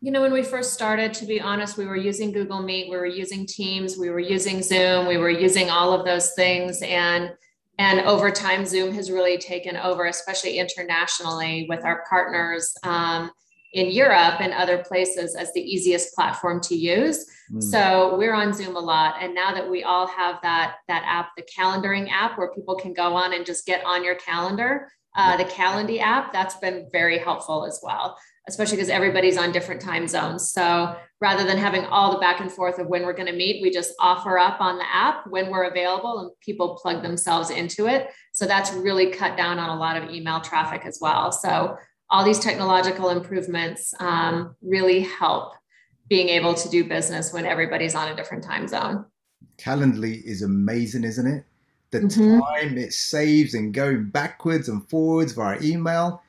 You 0.01 0.13
know, 0.13 0.21
when 0.21 0.33
we 0.33 0.45
first 0.45 0.75
started, 0.75 1.13
to 1.15 1.27
be 1.27 1.41
honest, 1.41 1.77
we 1.77 1.87
were 1.87 1.97
using 1.97 2.31
Google 2.31 2.63
Meet, 2.63 2.89
we 2.89 2.97
were 2.97 3.07
using 3.07 3.47
Teams, 3.47 3.99
we 3.99 4.11
were 4.11 4.21
using 4.21 4.63
Zoom, 4.63 5.09
we 5.09 5.17
were 5.17 5.31
using 5.31 5.71
all 5.71 5.93
of 5.93 6.05
those 6.05 6.33
things, 6.35 6.81
and 6.83 7.33
and 7.81 8.01
over 8.01 8.31
time, 8.31 8.67
Zoom 8.67 8.93
has 8.95 9.11
really 9.11 9.39
taken 9.39 9.77
over, 9.77 10.07
especially 10.07 10.59
internationally 10.59 11.67
with 11.69 11.85
our 11.85 12.05
partners 12.09 12.75
um, 12.83 13.31
in 13.73 13.91
Europe 13.91 14.41
and 14.41 14.53
other 14.53 14.79
places, 14.79 15.35
as 15.35 15.53
the 15.53 15.61
easiest 15.61 16.15
platform 16.15 16.61
to 16.63 16.75
use. 16.75 17.27
Mm. 17.53 17.63
So 17.63 18.17
we're 18.17 18.35
on 18.35 18.53
Zoom 18.53 18.77
a 18.77 18.81
lot. 18.81 19.17
And 19.21 19.35
now 19.35 19.53
that 19.55 19.69
we 19.69 19.83
all 19.83 20.07
have 20.07 20.41
that, 20.43 20.77
that 20.89 21.03
app, 21.07 21.31
the 21.37 21.43
calendaring 21.43 22.09
app, 22.11 22.39
where 22.39 22.51
people 22.55 22.77
can 22.77 22.93
go 22.93 23.15
on 23.15 23.35
and 23.35 23.45
just 23.45 23.67
get 23.67 23.85
on 23.85 24.05
your 24.05 24.15
calendar, 24.15 24.89
uh, 25.17 25.37
the 25.37 25.45
Calendly 25.45 26.01
app, 26.01 26.33
that's 26.33 26.57
been 26.57 26.89
very 26.93 27.19
helpful 27.19 27.67
as 27.67 27.81
well 27.83 28.17
especially 28.49 28.77
because 28.77 28.89
everybody's 28.89 29.37
on 29.37 29.53
different 29.53 29.81
time 29.81 30.09
zones. 30.09 30.51
So 30.51 30.97
rather 31.21 31.45
than 31.45 31.59
having 31.59 31.85
all 31.85 32.13
the 32.13 32.19
back 32.19 32.41
and 32.41 32.51
forth 32.51 32.79
of 32.79 32.87
when 32.87 33.05
we're 33.05 33.13
going 33.13 33.27
to 33.27 33.37
meet, 33.37 33.63
we 33.63 33.71
just 33.71 33.93
offer 34.01 34.39
up 34.39 34.61
on 34.61 34.79
the 34.79 34.87
app 34.91 35.27
when 35.29 35.51
we're 35.51 35.65
available 35.65 36.21
and 36.21 36.31
people 36.41 36.79
plug 36.81 37.03
themselves 37.03 37.51
into 37.51 37.87
it. 37.87 38.09
So 38.33 38.47
that's 38.47 38.73
really 38.73 39.11
cut 39.11 39.37
down 39.37 39.59
on 39.59 39.69
a 39.69 39.79
lot 39.79 40.03
of 40.03 40.11
email 40.11 40.41
traffic 40.41 40.87
as 40.87 40.99
well. 41.01 41.31
So 41.31 41.77
all 42.11 42.25
these 42.25 42.39
technological 42.39 43.11
improvements 43.11 43.95
um, 44.01 44.55
really 44.63 45.01
help 45.01 45.55
being 46.09 46.29
able 46.29 46.55
to 46.55 46.69
do 46.69 46.85
business 46.85 47.33
when 47.33 47.45
everybody's 47.45 47.95
on 47.95 48.11
a 48.11 48.17
different 48.17 48.43
time 48.43 48.67
zone. 48.67 49.05
Calendly 49.59 50.23
is 50.25 50.43
amazing, 50.43 51.05
isn't 51.05 51.27
it? 51.27 51.45
The 51.91 52.01
mm-hmm. 52.01 52.41
time 52.41 52.79
it 52.79 52.93
saves 52.93 53.55
and 53.55 53.73
going 53.73 54.11
backwards 54.11 54.69
and 54.69 54.89
forwards 54.89 55.33
via 55.33 55.61
email, 55.63 56.23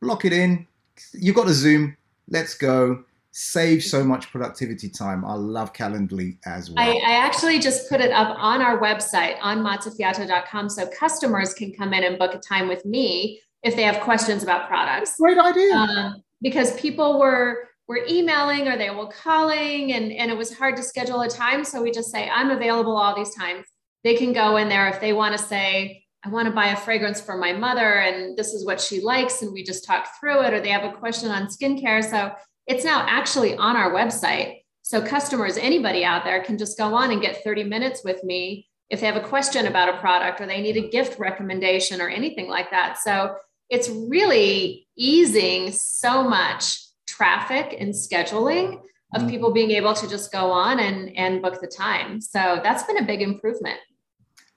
block 0.00 0.24
it 0.24 0.32
in, 0.32 0.66
you've 1.12 1.36
got 1.36 1.48
a 1.48 1.52
Zoom. 1.52 1.96
Let's 2.28 2.54
go. 2.54 3.04
Save 3.32 3.82
so 3.82 4.04
much 4.04 4.30
productivity 4.30 4.88
time. 4.88 5.24
I 5.24 5.34
love 5.34 5.72
Calendly 5.72 6.38
as 6.46 6.70
well. 6.70 6.84
I, 6.84 6.92
I 7.04 7.12
actually 7.12 7.58
just 7.58 7.88
put 7.88 8.00
it 8.00 8.12
up 8.12 8.36
on 8.38 8.62
our 8.62 8.78
website 8.78 9.36
on 9.42 9.58
mozzafiato.com 9.58 10.68
so 10.68 10.88
customers 10.96 11.52
can 11.52 11.72
come 11.72 11.92
in 11.92 12.04
and 12.04 12.16
book 12.16 12.34
a 12.34 12.38
time 12.38 12.68
with 12.68 12.84
me 12.84 13.40
if 13.64 13.74
they 13.74 13.82
have 13.82 14.00
questions 14.00 14.42
about 14.42 14.68
products. 14.68 15.16
Great 15.18 15.38
idea. 15.38 15.74
Um, 15.74 16.22
because 16.40 16.78
people 16.78 17.18
were 17.18 17.68
were 17.86 18.00
emailing 18.08 18.66
or 18.68 18.78
they 18.78 18.90
were 18.90 19.08
calling 19.08 19.92
and, 19.92 20.10
and 20.12 20.30
it 20.30 20.36
was 20.36 20.56
hard 20.56 20.76
to 20.76 20.82
schedule 20.82 21.20
a 21.20 21.28
time. 21.28 21.64
So 21.64 21.82
we 21.82 21.90
just 21.90 22.10
say, 22.10 22.30
I'm 22.30 22.50
available 22.50 22.96
all 22.96 23.14
these 23.14 23.34
times. 23.34 23.66
They 24.04 24.14
can 24.14 24.32
go 24.32 24.56
in 24.56 24.70
there 24.70 24.88
if 24.88 25.00
they 25.02 25.12
want 25.12 25.36
to 25.36 25.42
say, 25.42 26.02
I 26.24 26.30
want 26.30 26.46
to 26.48 26.54
buy 26.54 26.68
a 26.68 26.76
fragrance 26.76 27.20
for 27.20 27.36
my 27.36 27.52
mother 27.52 28.00
and 28.00 28.36
this 28.38 28.54
is 28.54 28.64
what 28.64 28.80
she 28.80 29.02
likes. 29.02 29.42
And 29.42 29.52
we 29.52 29.62
just 29.62 29.84
talk 29.84 30.08
through 30.18 30.44
it, 30.44 30.54
or 30.54 30.60
they 30.60 30.70
have 30.70 30.90
a 30.90 30.96
question 30.96 31.30
on 31.30 31.48
skincare. 31.48 32.02
So 32.02 32.32
it's 32.66 32.84
now 32.84 33.04
actually 33.06 33.54
on 33.56 33.76
our 33.76 33.92
website. 33.92 34.62
So 34.80 35.02
customers, 35.02 35.58
anybody 35.58 36.04
out 36.04 36.24
there 36.24 36.42
can 36.42 36.56
just 36.56 36.78
go 36.78 36.94
on 36.94 37.10
and 37.10 37.20
get 37.20 37.44
30 37.44 37.64
minutes 37.64 38.02
with 38.02 38.24
me 38.24 38.66
if 38.88 39.00
they 39.00 39.06
have 39.06 39.16
a 39.16 39.28
question 39.28 39.66
about 39.66 39.94
a 39.94 39.98
product 39.98 40.40
or 40.40 40.46
they 40.46 40.62
need 40.62 40.76
a 40.78 40.88
gift 40.88 41.18
recommendation 41.18 42.00
or 42.00 42.08
anything 42.08 42.48
like 42.48 42.70
that. 42.70 42.96
So 42.98 43.36
it's 43.74 43.88
really 43.88 44.86
easing 44.96 45.72
so 45.72 46.22
much 46.22 46.78
traffic 47.06 47.76
and 47.78 47.92
scheduling 47.92 48.80
of 49.14 49.22
mm. 49.22 49.30
people 49.30 49.52
being 49.52 49.72
able 49.72 49.94
to 49.94 50.08
just 50.08 50.32
go 50.32 50.50
on 50.50 50.80
and 50.80 51.14
and 51.16 51.42
book 51.42 51.60
the 51.60 51.66
time. 51.66 52.20
So 52.20 52.60
that's 52.62 52.84
been 52.84 52.98
a 52.98 53.06
big 53.06 53.20
improvement. 53.20 53.78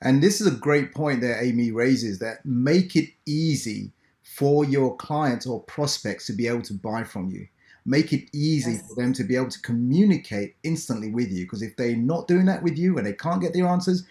And 0.02 0.22
this 0.22 0.40
is 0.40 0.48
a 0.48 0.52
great 0.68 0.94
point 0.94 1.22
that 1.22 1.42
Amy 1.42 1.72
raises 1.72 2.20
that 2.20 2.46
make 2.46 2.96
it 2.96 3.10
easy 3.26 3.92
for 4.22 4.64
your 4.66 4.96
clients 4.98 5.48
or 5.48 5.64
prospects 5.64 6.28
to 6.28 6.34
be 6.34 6.48
able 6.48 6.62
to 6.62 6.76
buy 6.76 7.04
from 7.04 7.30
you. 7.32 7.48
Make 7.86 8.14
it 8.14 8.30
easy 8.34 8.74
yes. 8.74 8.88
for 8.88 8.96
them 9.02 9.14
to 9.14 9.24
be 9.24 9.36
able 9.36 9.50
to 9.50 9.62
communicate 9.62 10.56
instantly 10.64 11.10
with 11.10 11.32
you. 11.32 11.46
Because 11.46 11.64
if 11.64 11.76
they're 11.78 11.96
not 11.96 12.28
doing 12.28 12.46
that 12.46 12.62
with 12.62 12.78
you 12.78 12.98
and 12.98 13.08
they 13.08 13.14
can't 13.14 13.42
get 13.42 13.54
their 13.54 13.66
answers, 13.66 14.06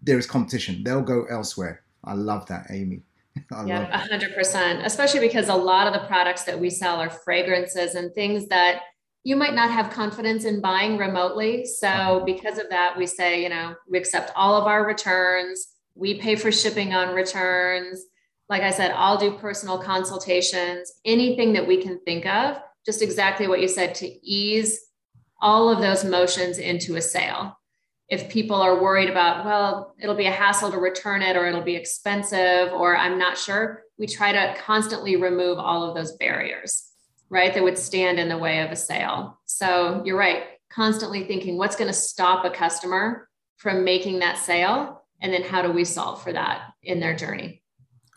there 0.00 0.18
is 0.18 0.26
competition. 0.26 0.84
They'll 0.84 1.02
go 1.02 1.24
elsewhere. 1.24 1.82
I 2.04 2.14
love 2.14 2.46
that, 2.46 2.66
Amy. 2.70 3.02
I 3.52 3.64
yeah, 3.64 3.96
hundred 3.96 4.34
percent. 4.34 4.84
Especially 4.84 5.20
because 5.20 5.48
a 5.48 5.54
lot 5.54 5.86
of 5.86 5.92
the 5.92 6.06
products 6.06 6.44
that 6.44 6.58
we 6.58 6.70
sell 6.70 6.96
are 6.96 7.10
fragrances 7.10 7.94
and 7.94 8.12
things 8.14 8.48
that 8.48 8.82
you 9.24 9.36
might 9.36 9.54
not 9.54 9.70
have 9.70 9.90
confidence 9.90 10.44
in 10.44 10.60
buying 10.60 10.98
remotely. 10.98 11.64
So 11.64 11.88
uh-huh. 11.88 12.24
because 12.24 12.58
of 12.58 12.68
that, 12.70 12.96
we 12.98 13.06
say, 13.06 13.42
you 13.42 13.48
know, 13.48 13.74
we 13.88 13.98
accept 13.98 14.32
all 14.34 14.54
of 14.54 14.66
our 14.66 14.86
returns. 14.86 15.68
We 15.94 16.18
pay 16.20 16.36
for 16.36 16.50
shipping 16.50 16.94
on 16.94 17.14
returns. 17.14 18.04
Like 18.48 18.62
I 18.62 18.70
said, 18.70 18.90
I'll 18.90 19.18
do 19.18 19.38
personal 19.38 19.78
consultations, 19.78 20.92
anything 21.04 21.52
that 21.52 21.66
we 21.66 21.82
can 21.82 22.00
think 22.00 22.26
of, 22.26 22.58
just 22.84 23.00
exactly 23.00 23.46
what 23.46 23.60
you 23.60 23.68
said 23.68 23.94
to 23.96 24.06
ease 24.26 24.78
all 25.40 25.68
of 25.68 25.80
those 25.80 26.04
motions 26.04 26.58
into 26.58 26.96
a 26.96 27.02
sale 27.02 27.56
if 28.12 28.28
people 28.28 28.56
are 28.56 28.82
worried 28.82 29.08
about, 29.08 29.42
well, 29.42 29.94
it'll 29.98 30.14
be 30.14 30.26
a 30.26 30.30
hassle 30.30 30.70
to 30.70 30.76
return 30.76 31.22
it 31.22 31.34
or 31.34 31.46
it'll 31.46 31.62
be 31.62 31.76
expensive 31.76 32.70
or 32.70 32.94
I'm 32.94 33.18
not 33.18 33.38
sure, 33.38 33.84
we 33.96 34.06
try 34.06 34.32
to 34.32 34.54
constantly 34.60 35.16
remove 35.16 35.58
all 35.58 35.88
of 35.88 35.94
those 35.94 36.12
barriers, 36.16 36.90
right? 37.30 37.54
That 37.54 37.62
would 37.62 37.78
stand 37.78 38.20
in 38.20 38.28
the 38.28 38.36
way 38.36 38.60
of 38.60 38.70
a 38.70 38.76
sale. 38.76 39.40
So 39.46 40.02
you're 40.04 40.18
right, 40.18 40.42
constantly 40.68 41.24
thinking 41.24 41.56
what's 41.56 41.74
going 41.74 41.88
to 41.88 41.94
stop 41.94 42.44
a 42.44 42.50
customer 42.50 43.30
from 43.56 43.82
making 43.82 44.18
that 44.18 44.36
sale? 44.36 45.04
And 45.22 45.32
then 45.32 45.42
how 45.42 45.62
do 45.62 45.72
we 45.72 45.82
solve 45.82 46.22
for 46.22 46.34
that 46.34 46.74
in 46.82 47.00
their 47.00 47.16
journey? 47.16 47.62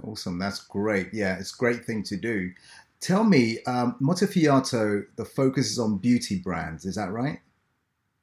Awesome. 0.04 0.38
That's 0.38 0.60
great. 0.60 1.08
Yeah, 1.14 1.40
it's 1.40 1.54
a 1.54 1.58
great 1.58 1.86
thing 1.86 2.04
to 2.04 2.18
do. 2.18 2.52
Tell 3.00 3.24
me, 3.24 3.60
um, 3.66 3.96
Mozzafiato, 4.02 5.04
the 5.16 5.24
focus 5.24 5.72
is 5.72 5.80
on 5.80 6.00
beauty 6.00 6.40
brands. 6.40 6.84
Is 6.84 6.96
that 6.96 7.14
right? 7.14 7.40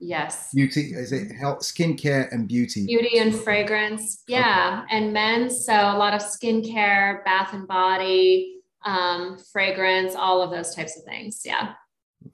Yes. 0.04 0.48
Beauty 0.52 0.94
is 0.94 1.12
it 1.12 1.30
health, 1.30 1.60
skincare 1.60 2.30
and 2.32 2.48
beauty? 2.48 2.86
Beauty 2.86 3.18
and 3.18 3.32
fragrance, 3.32 4.24
yeah, 4.26 4.82
okay. 4.82 4.96
and 4.96 5.12
men. 5.12 5.48
So 5.48 5.72
a 5.72 5.96
lot 5.96 6.12
of 6.12 6.20
skincare, 6.20 7.24
bath 7.24 7.52
and 7.52 7.68
body, 7.68 8.56
um, 8.84 9.38
fragrance, 9.52 10.16
all 10.16 10.42
of 10.42 10.50
those 10.50 10.74
types 10.74 10.98
of 10.98 11.04
things. 11.04 11.42
Yeah. 11.44 11.74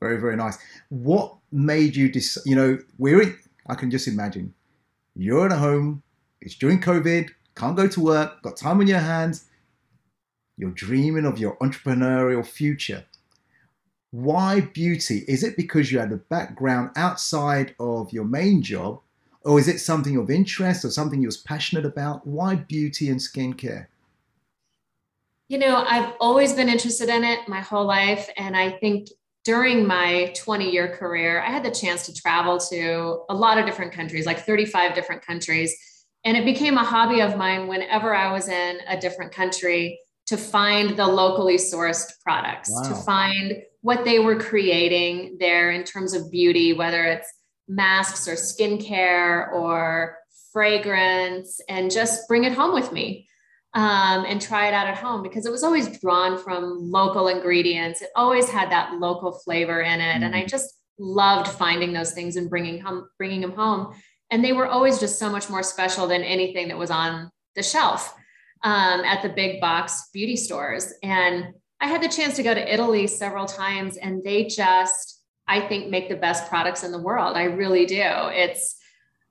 Very 0.00 0.18
very 0.18 0.34
nice. 0.34 0.56
What 0.88 1.36
made 1.52 1.94
you 1.94 2.10
decide? 2.10 2.44
You 2.46 2.56
know, 2.56 2.78
we're. 2.96 3.20
In, 3.20 3.38
I 3.66 3.74
can 3.74 3.90
just 3.90 4.08
imagine. 4.08 4.54
You're 5.14 5.52
at 5.52 5.58
home. 5.58 6.02
It's 6.40 6.54
during 6.54 6.80
COVID. 6.80 7.28
Can't 7.54 7.76
go 7.76 7.86
to 7.86 8.00
work. 8.00 8.40
Got 8.40 8.56
time 8.56 8.80
on 8.80 8.86
your 8.86 9.00
hands. 9.00 9.44
You're 10.56 10.70
dreaming 10.70 11.26
of 11.26 11.38
your 11.38 11.58
entrepreneurial 11.58 12.46
future 12.46 13.04
why 14.10 14.60
beauty? 14.60 15.24
Is 15.28 15.44
it 15.44 15.56
because 15.56 15.92
you 15.92 15.98
had 15.98 16.12
a 16.12 16.16
background 16.16 16.90
outside 16.96 17.74
of 17.78 18.12
your 18.12 18.24
main 18.24 18.62
job, 18.62 19.00
or 19.42 19.58
is 19.58 19.68
it 19.68 19.80
something 19.80 20.16
of 20.16 20.30
interest 20.30 20.84
or 20.84 20.90
something 20.90 21.20
you 21.20 21.28
was 21.28 21.36
passionate 21.36 21.84
about? 21.84 22.26
Why 22.26 22.54
beauty 22.54 23.10
and 23.10 23.20
skincare? 23.20 23.86
You 25.48 25.58
know, 25.58 25.84
I've 25.86 26.14
always 26.20 26.52
been 26.52 26.68
interested 26.68 27.08
in 27.08 27.24
it 27.24 27.48
my 27.48 27.60
whole 27.60 27.86
life. 27.86 28.28
And 28.36 28.56
I 28.56 28.70
think 28.70 29.08
during 29.44 29.86
my 29.86 30.32
20 30.36 30.70
year 30.70 30.94
career, 30.94 31.40
I 31.40 31.50
had 31.50 31.64
the 31.64 31.70
chance 31.70 32.04
to 32.06 32.14
travel 32.14 32.58
to 32.70 33.22
a 33.30 33.34
lot 33.34 33.58
of 33.58 33.64
different 33.64 33.92
countries, 33.92 34.26
like 34.26 34.44
35 34.44 34.94
different 34.94 35.24
countries. 35.24 35.74
And 36.24 36.36
it 36.36 36.44
became 36.44 36.76
a 36.76 36.84
hobby 36.84 37.20
of 37.20 37.36
mine 37.38 37.66
whenever 37.66 38.14
I 38.14 38.32
was 38.32 38.48
in 38.48 38.78
a 38.86 39.00
different 39.00 39.32
country 39.32 39.98
to 40.28 40.36
find 40.36 40.96
the 40.96 41.06
locally 41.06 41.56
sourced 41.56 42.12
products, 42.22 42.70
wow. 42.70 42.88
to 42.90 42.94
find 43.02 43.62
what 43.80 44.04
they 44.04 44.18
were 44.18 44.38
creating 44.38 45.38
there 45.40 45.70
in 45.70 45.84
terms 45.84 46.12
of 46.12 46.30
beauty, 46.30 46.74
whether 46.74 47.04
it's 47.04 47.32
masks 47.66 48.28
or 48.28 48.34
skincare 48.34 49.50
or 49.52 50.18
fragrance, 50.52 51.62
and 51.70 51.90
just 51.90 52.28
bring 52.28 52.44
it 52.44 52.52
home 52.52 52.74
with 52.74 52.92
me 52.92 53.26
um, 53.72 54.26
and 54.26 54.40
try 54.40 54.68
it 54.68 54.74
out 54.74 54.86
at 54.86 54.98
home 54.98 55.22
because 55.22 55.46
it 55.46 55.52
was 55.52 55.64
always 55.64 55.98
drawn 55.98 56.36
from 56.36 56.90
local 56.90 57.28
ingredients. 57.28 58.02
It 58.02 58.10
always 58.14 58.50
had 58.50 58.70
that 58.70 58.94
local 58.98 59.32
flavor 59.32 59.80
in 59.80 60.00
it, 60.00 60.20
mm. 60.20 60.24
and 60.24 60.36
I 60.36 60.42
mm. 60.42 60.48
just 60.48 60.74
loved 60.98 61.48
finding 61.48 61.94
those 61.94 62.12
things 62.12 62.36
and 62.36 62.50
bringing 62.50 62.80
home, 62.80 63.08
bringing 63.16 63.40
them 63.40 63.52
home. 63.52 63.94
And 64.30 64.44
they 64.44 64.52
were 64.52 64.66
always 64.66 65.00
just 65.00 65.18
so 65.18 65.30
much 65.30 65.48
more 65.48 65.62
special 65.62 66.06
than 66.06 66.22
anything 66.22 66.68
that 66.68 66.76
was 66.76 66.90
on 66.90 67.30
the 67.54 67.62
shelf 67.62 68.14
um, 68.62 69.00
at 69.00 69.22
the 69.22 69.28
big 69.28 69.60
box 69.60 70.08
beauty 70.12 70.36
stores. 70.36 70.92
And 71.02 71.54
I 71.80 71.86
had 71.86 72.02
the 72.02 72.08
chance 72.08 72.36
to 72.36 72.42
go 72.42 72.54
to 72.54 72.72
Italy 72.74 73.06
several 73.06 73.46
times, 73.46 73.96
and 73.96 74.22
they 74.24 74.44
just, 74.46 75.22
I 75.46 75.60
think, 75.60 75.90
make 75.90 76.08
the 76.08 76.16
best 76.16 76.48
products 76.48 76.82
in 76.82 76.92
the 76.92 77.00
world. 77.00 77.36
I 77.36 77.44
really 77.44 77.86
do. 77.86 78.02
It's 78.02 78.76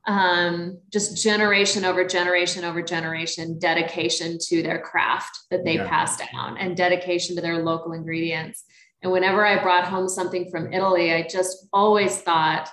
um, 0.08 0.80
just 0.92 1.22
generation 1.22 1.84
over 1.84 2.06
generation 2.06 2.64
over 2.64 2.82
generation 2.82 3.60
dedication 3.60 4.38
to 4.48 4.64
their 4.64 4.80
craft 4.80 5.38
that 5.52 5.66
they 5.66 5.76
yeah. 5.76 5.90
pass 5.90 6.18
down 6.18 6.58
and 6.58 6.78
dedication 6.78 7.36
to 7.36 7.42
their 7.42 7.62
local 7.62 7.92
ingredients. 7.92 8.64
And 9.04 9.12
whenever 9.12 9.46
I 9.46 9.62
brought 9.62 9.84
home 9.84 10.08
something 10.08 10.50
from 10.50 10.72
Italy, 10.72 11.14
I 11.14 11.28
just 11.28 11.68
always 11.74 12.22
thought, 12.22 12.70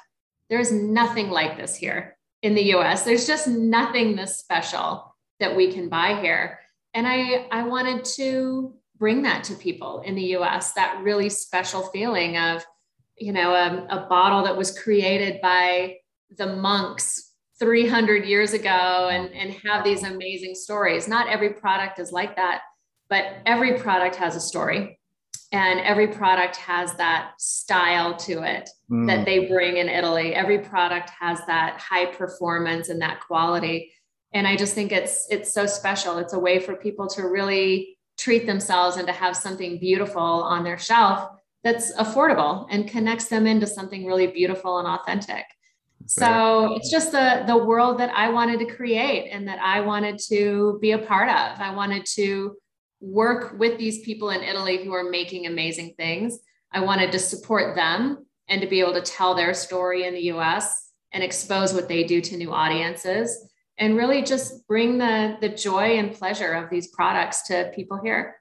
there's 0.49 0.71
nothing 0.71 1.31
like 1.31 1.57
this 1.57 1.75
here 1.75 2.17
in 2.43 2.55
the 2.55 2.75
US. 2.75 3.03
There's 3.03 3.27
just 3.27 3.49
nothing 3.49 4.15
this 4.15 4.39
special 4.39 5.14
that 5.41 5.57
we 5.57 5.73
can 5.73 5.89
buy 5.89 6.21
here. 6.21 6.59
And 6.95 7.07
I, 7.07 7.47
I 7.51 7.65
wanted 7.65 8.05
to 8.17 8.75
bring 8.97 9.23
that 9.23 9.45
to 9.45 9.55
people 9.55 10.03
in 10.03 10.15
the 10.15 10.37
US, 10.37 10.73
that 10.73 11.01
really 11.03 11.29
special 11.29 11.83
feeling 11.89 12.37
of, 12.37 12.65
you 13.19 13.33
know, 13.33 13.53
a, 13.53 13.87
a 13.91 14.07
bottle 14.09 14.45
that 14.45 14.57
was 14.57 14.79
created 14.79 15.41
by 15.41 15.97
the 16.37 16.47
monks 16.47 17.33
300 17.59 18.25
years 18.25 18.53
ago 18.53 19.09
and, 19.11 19.33
and 19.33 19.53
have 19.65 19.85
these 19.85 20.03
amazing 20.03 20.55
stories. 20.55 21.09
Not 21.09 21.29
every 21.29 21.51
product 21.51 21.99
is 21.99 22.13
like 22.13 22.37
that, 22.37 22.63
but 23.09 23.25
every 23.47 23.79
product 23.79 24.17
has 24.17 24.37
a 24.37 24.41
story 24.41 24.99
and 25.53 25.79
every 25.81 26.09
product 26.09 26.57
has 26.57 26.95
that 26.95 27.33
style 27.39 28.17
to 28.17 28.43
it 28.43 28.69
mm. 28.91 29.07
that 29.07 29.25
they 29.25 29.47
bring 29.47 29.77
in 29.77 29.89
Italy. 29.89 30.35
Every 30.35 30.59
product 30.59 31.11
has 31.21 31.39
that 31.47 31.79
high 31.79 32.07
performance 32.07 32.89
and 32.89 33.01
that 33.03 33.21
quality. 33.21 33.93
And 34.35 34.49
I 34.49 34.57
just 34.57 34.75
think 34.75 34.91
it's 34.91 35.27
it's 35.31 35.55
so 35.55 35.65
special. 35.65 36.19
It's 36.19 36.33
a 36.33 36.39
way 36.39 36.59
for 36.59 36.75
people 36.75 37.07
to 37.11 37.23
really 37.23 37.97
treat 38.19 38.47
themselves 38.47 38.97
and 38.97 39.07
to 39.07 39.13
have 39.13 39.37
something 39.37 39.79
beautiful 39.79 40.21
on 40.21 40.65
their 40.65 40.79
shelf 40.79 41.31
that's 41.63 41.95
affordable 41.95 42.67
and 42.71 42.89
connects 42.89 43.29
them 43.29 43.47
into 43.47 43.67
something 43.67 44.05
really 44.05 44.27
beautiful 44.27 44.79
and 44.79 44.89
authentic. 44.89 45.45
So 46.07 46.75
it's 46.75 46.91
just 46.91 47.13
the 47.13 47.45
the 47.47 47.57
world 47.57 47.99
that 47.99 48.11
I 48.15 48.29
wanted 48.29 48.59
to 48.59 48.67
create 48.67 49.31
and 49.31 49.49
that 49.49 49.61
I 49.61 49.81
wanted 49.81 50.19
to 50.29 50.79
be 50.83 50.93
a 50.93 50.99
part 50.99 51.29
of. 51.29 51.61
I 51.61 51.75
wanted 51.75 52.05
to 52.17 52.57
work 53.01 53.59
with 53.59 53.79
these 53.79 54.01
people 54.01 54.31
in 54.31 54.43
Italy 54.43 54.85
who 54.85 54.93
are 54.93 55.09
making 55.11 55.47
amazing 55.47 55.95
things. 55.97 56.39
I 56.73 56.81
wanted 56.81 57.13
to 57.13 57.19
support 57.19 57.77
them 57.77 58.27
and 58.49 58.61
to 58.61 58.67
be 58.67 58.81
able 58.81 58.95
to 58.95 59.01
tell 59.01 59.35
their 59.35 59.55
story 59.55 60.05
in 60.05 60.13
the 60.13 60.33
US 60.33 60.91
and 61.13 61.23
expose 61.23 61.73
what 61.73 61.89
they 61.89 62.05
do 62.05 62.21
to 62.21 62.37
new 62.37 62.53
audiences 62.53 63.49
and 63.79 63.97
really 63.97 64.23
just 64.23 64.67
bring 64.67 64.99
the 64.99 65.37
the 65.41 65.49
joy 65.49 65.99
and 65.99 66.13
pleasure 66.13 66.53
of 66.53 66.71
these 66.71 66.89
products 66.89 67.43
to 67.49 67.71
people 67.75 68.01
here. 68.03 68.37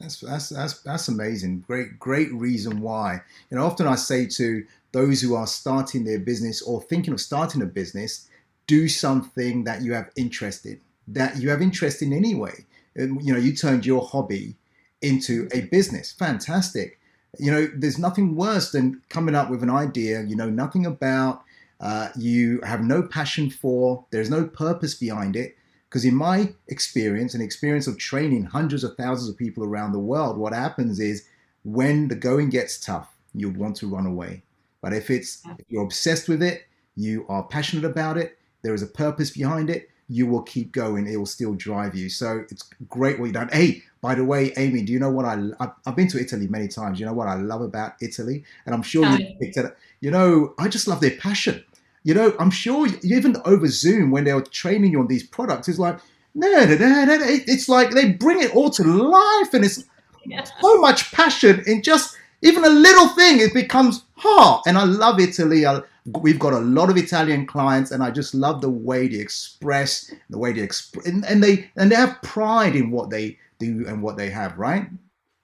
That's 0.00 0.20
that's 0.20 0.48
that's 0.50 0.82
that's 0.82 1.08
amazing. 1.08 1.64
Great 1.66 1.98
great 1.98 2.32
reason 2.32 2.80
why. 2.80 3.22
Know, 3.50 3.64
often 3.64 3.86
I 3.86 3.94
say 3.94 4.26
to 4.26 4.64
those 4.92 5.20
who 5.20 5.34
are 5.34 5.46
starting 5.46 6.04
their 6.04 6.18
business 6.18 6.62
or 6.62 6.80
thinking 6.82 7.12
of 7.12 7.20
starting 7.20 7.62
a 7.62 7.66
business, 7.66 8.28
do 8.66 8.88
something 8.88 9.64
that 9.64 9.82
you 9.82 9.92
have 9.92 10.10
interest 10.16 10.66
in, 10.66 10.80
that 11.08 11.36
you 11.36 11.50
have 11.50 11.62
interest 11.62 12.02
in 12.02 12.12
anyway. 12.12 12.64
And, 12.94 13.22
you 13.22 13.32
know, 13.32 13.38
you 13.38 13.54
turned 13.54 13.84
your 13.84 14.06
hobby 14.06 14.56
into 15.02 15.48
a 15.52 15.62
business. 15.62 16.12
Fantastic. 16.12 16.98
You 17.38 17.52
know, 17.52 17.68
there's 17.74 17.98
nothing 17.98 18.36
worse 18.36 18.72
than 18.72 19.02
coming 19.10 19.34
up 19.34 19.50
with 19.50 19.62
an 19.62 19.70
idea 19.70 20.22
you 20.22 20.36
know 20.36 20.48
nothing 20.48 20.86
about, 20.86 21.42
uh, 21.80 22.08
you 22.16 22.60
have 22.62 22.82
no 22.82 23.02
passion 23.02 23.50
for, 23.50 24.06
there's 24.10 24.30
no 24.30 24.46
purpose 24.46 24.94
behind 24.94 25.36
it. 25.36 25.56
Because 25.88 26.04
in 26.04 26.14
my 26.14 26.52
experience 26.68 27.34
and 27.34 27.42
experience 27.42 27.86
of 27.86 27.96
training 27.98 28.44
hundreds 28.44 28.82
of 28.82 28.96
thousands 28.96 29.30
of 29.30 29.36
people 29.36 29.64
around 29.64 29.92
the 29.92 29.98
world, 29.98 30.36
what 30.36 30.52
happens 30.52 30.98
is 30.98 31.26
when 31.64 32.08
the 32.08 32.14
going 32.14 32.50
gets 32.50 32.78
tough, 32.78 33.16
you 33.34 33.50
want 33.50 33.76
to 33.76 33.88
run 33.88 34.06
away. 34.06 34.42
But 34.82 34.92
if 34.92 35.10
it's 35.10 35.42
if 35.58 35.66
you're 35.68 35.84
obsessed 35.84 36.28
with 36.28 36.42
it, 36.42 36.66
you 36.96 37.24
are 37.28 37.44
passionate 37.44 37.84
about 37.84 38.16
it, 38.16 38.38
there 38.62 38.74
is 38.74 38.82
a 38.82 38.86
purpose 38.86 39.30
behind 39.30 39.70
it, 39.70 39.88
you 40.08 40.26
will 40.26 40.42
keep 40.42 40.72
going. 40.72 41.06
It 41.06 41.16
will 41.16 41.26
still 41.26 41.54
drive 41.54 41.94
you. 41.94 42.08
So 42.08 42.44
it's 42.50 42.68
great 42.88 43.18
what 43.18 43.26
you've 43.26 43.34
done. 43.34 43.48
Hey, 43.52 43.82
by 44.00 44.14
the 44.14 44.24
way, 44.24 44.52
Amy, 44.56 44.82
do 44.82 44.92
you 44.92 44.98
know 44.98 45.10
what 45.10 45.24
I? 45.24 45.42
I've 45.84 45.96
been 45.96 46.08
to 46.08 46.20
Italy 46.20 46.46
many 46.46 46.68
times. 46.68 47.00
You 47.00 47.06
know 47.06 47.12
what 47.12 47.28
I 47.28 47.34
love 47.34 47.60
about 47.60 47.94
Italy, 48.00 48.44
and 48.64 48.74
I'm 48.74 48.82
sure 48.82 49.04
you 49.04 49.34
picked 49.40 49.56
it. 49.56 49.76
You 50.00 50.10
know, 50.10 50.54
I 50.58 50.68
just 50.68 50.86
love 50.86 51.00
their 51.00 51.16
passion. 51.16 51.64
You 52.04 52.14
know, 52.14 52.36
I'm 52.38 52.50
sure 52.50 52.86
even 53.02 53.36
over 53.44 53.66
Zoom 53.66 54.12
when 54.12 54.24
they 54.24 54.32
were 54.32 54.42
training 54.42 54.92
you 54.92 55.00
on 55.00 55.08
these 55.08 55.26
products, 55.26 55.68
it's 55.68 55.80
like, 55.80 55.98
no, 56.36 56.48
no, 56.48 56.76
no, 56.76 57.04
no. 57.04 57.18
It's 57.20 57.68
like 57.68 57.90
they 57.90 58.12
bring 58.12 58.40
it 58.40 58.54
all 58.54 58.70
to 58.70 58.84
life, 58.84 59.52
and 59.54 59.64
it's 59.64 59.84
yeah. 60.24 60.44
so 60.60 60.80
much 60.80 61.10
passion 61.10 61.64
in 61.66 61.82
just 61.82 62.16
even 62.42 62.64
a 62.64 62.68
little 62.68 63.08
thing. 63.08 63.40
It 63.40 63.52
becomes 63.52 64.04
heart, 64.14 64.62
and 64.68 64.78
I 64.78 64.84
love 64.84 65.18
Italy. 65.18 65.66
I, 65.66 65.80
we've 66.06 66.38
got 66.38 66.52
a 66.52 66.60
lot 66.60 66.90
of 66.90 66.96
Italian 66.96 67.46
clients, 67.46 67.90
and 67.90 68.02
I 68.02 68.10
just 68.10 68.34
love 68.34 68.60
the 68.60 68.70
way 68.70 69.08
they 69.08 69.18
express, 69.18 70.12
the 70.30 70.38
way 70.38 70.52
they 70.52 70.62
express, 70.62 71.06
and, 71.06 71.24
and 71.24 71.42
they 71.42 71.70
and 71.76 71.90
they 71.90 71.96
have 71.96 72.20
pride 72.22 72.76
in 72.76 72.90
what 72.90 73.10
they 73.10 73.38
do 73.58 73.84
and 73.86 74.02
what 74.02 74.16
they 74.16 74.30
have, 74.30 74.56
right? 74.58 74.88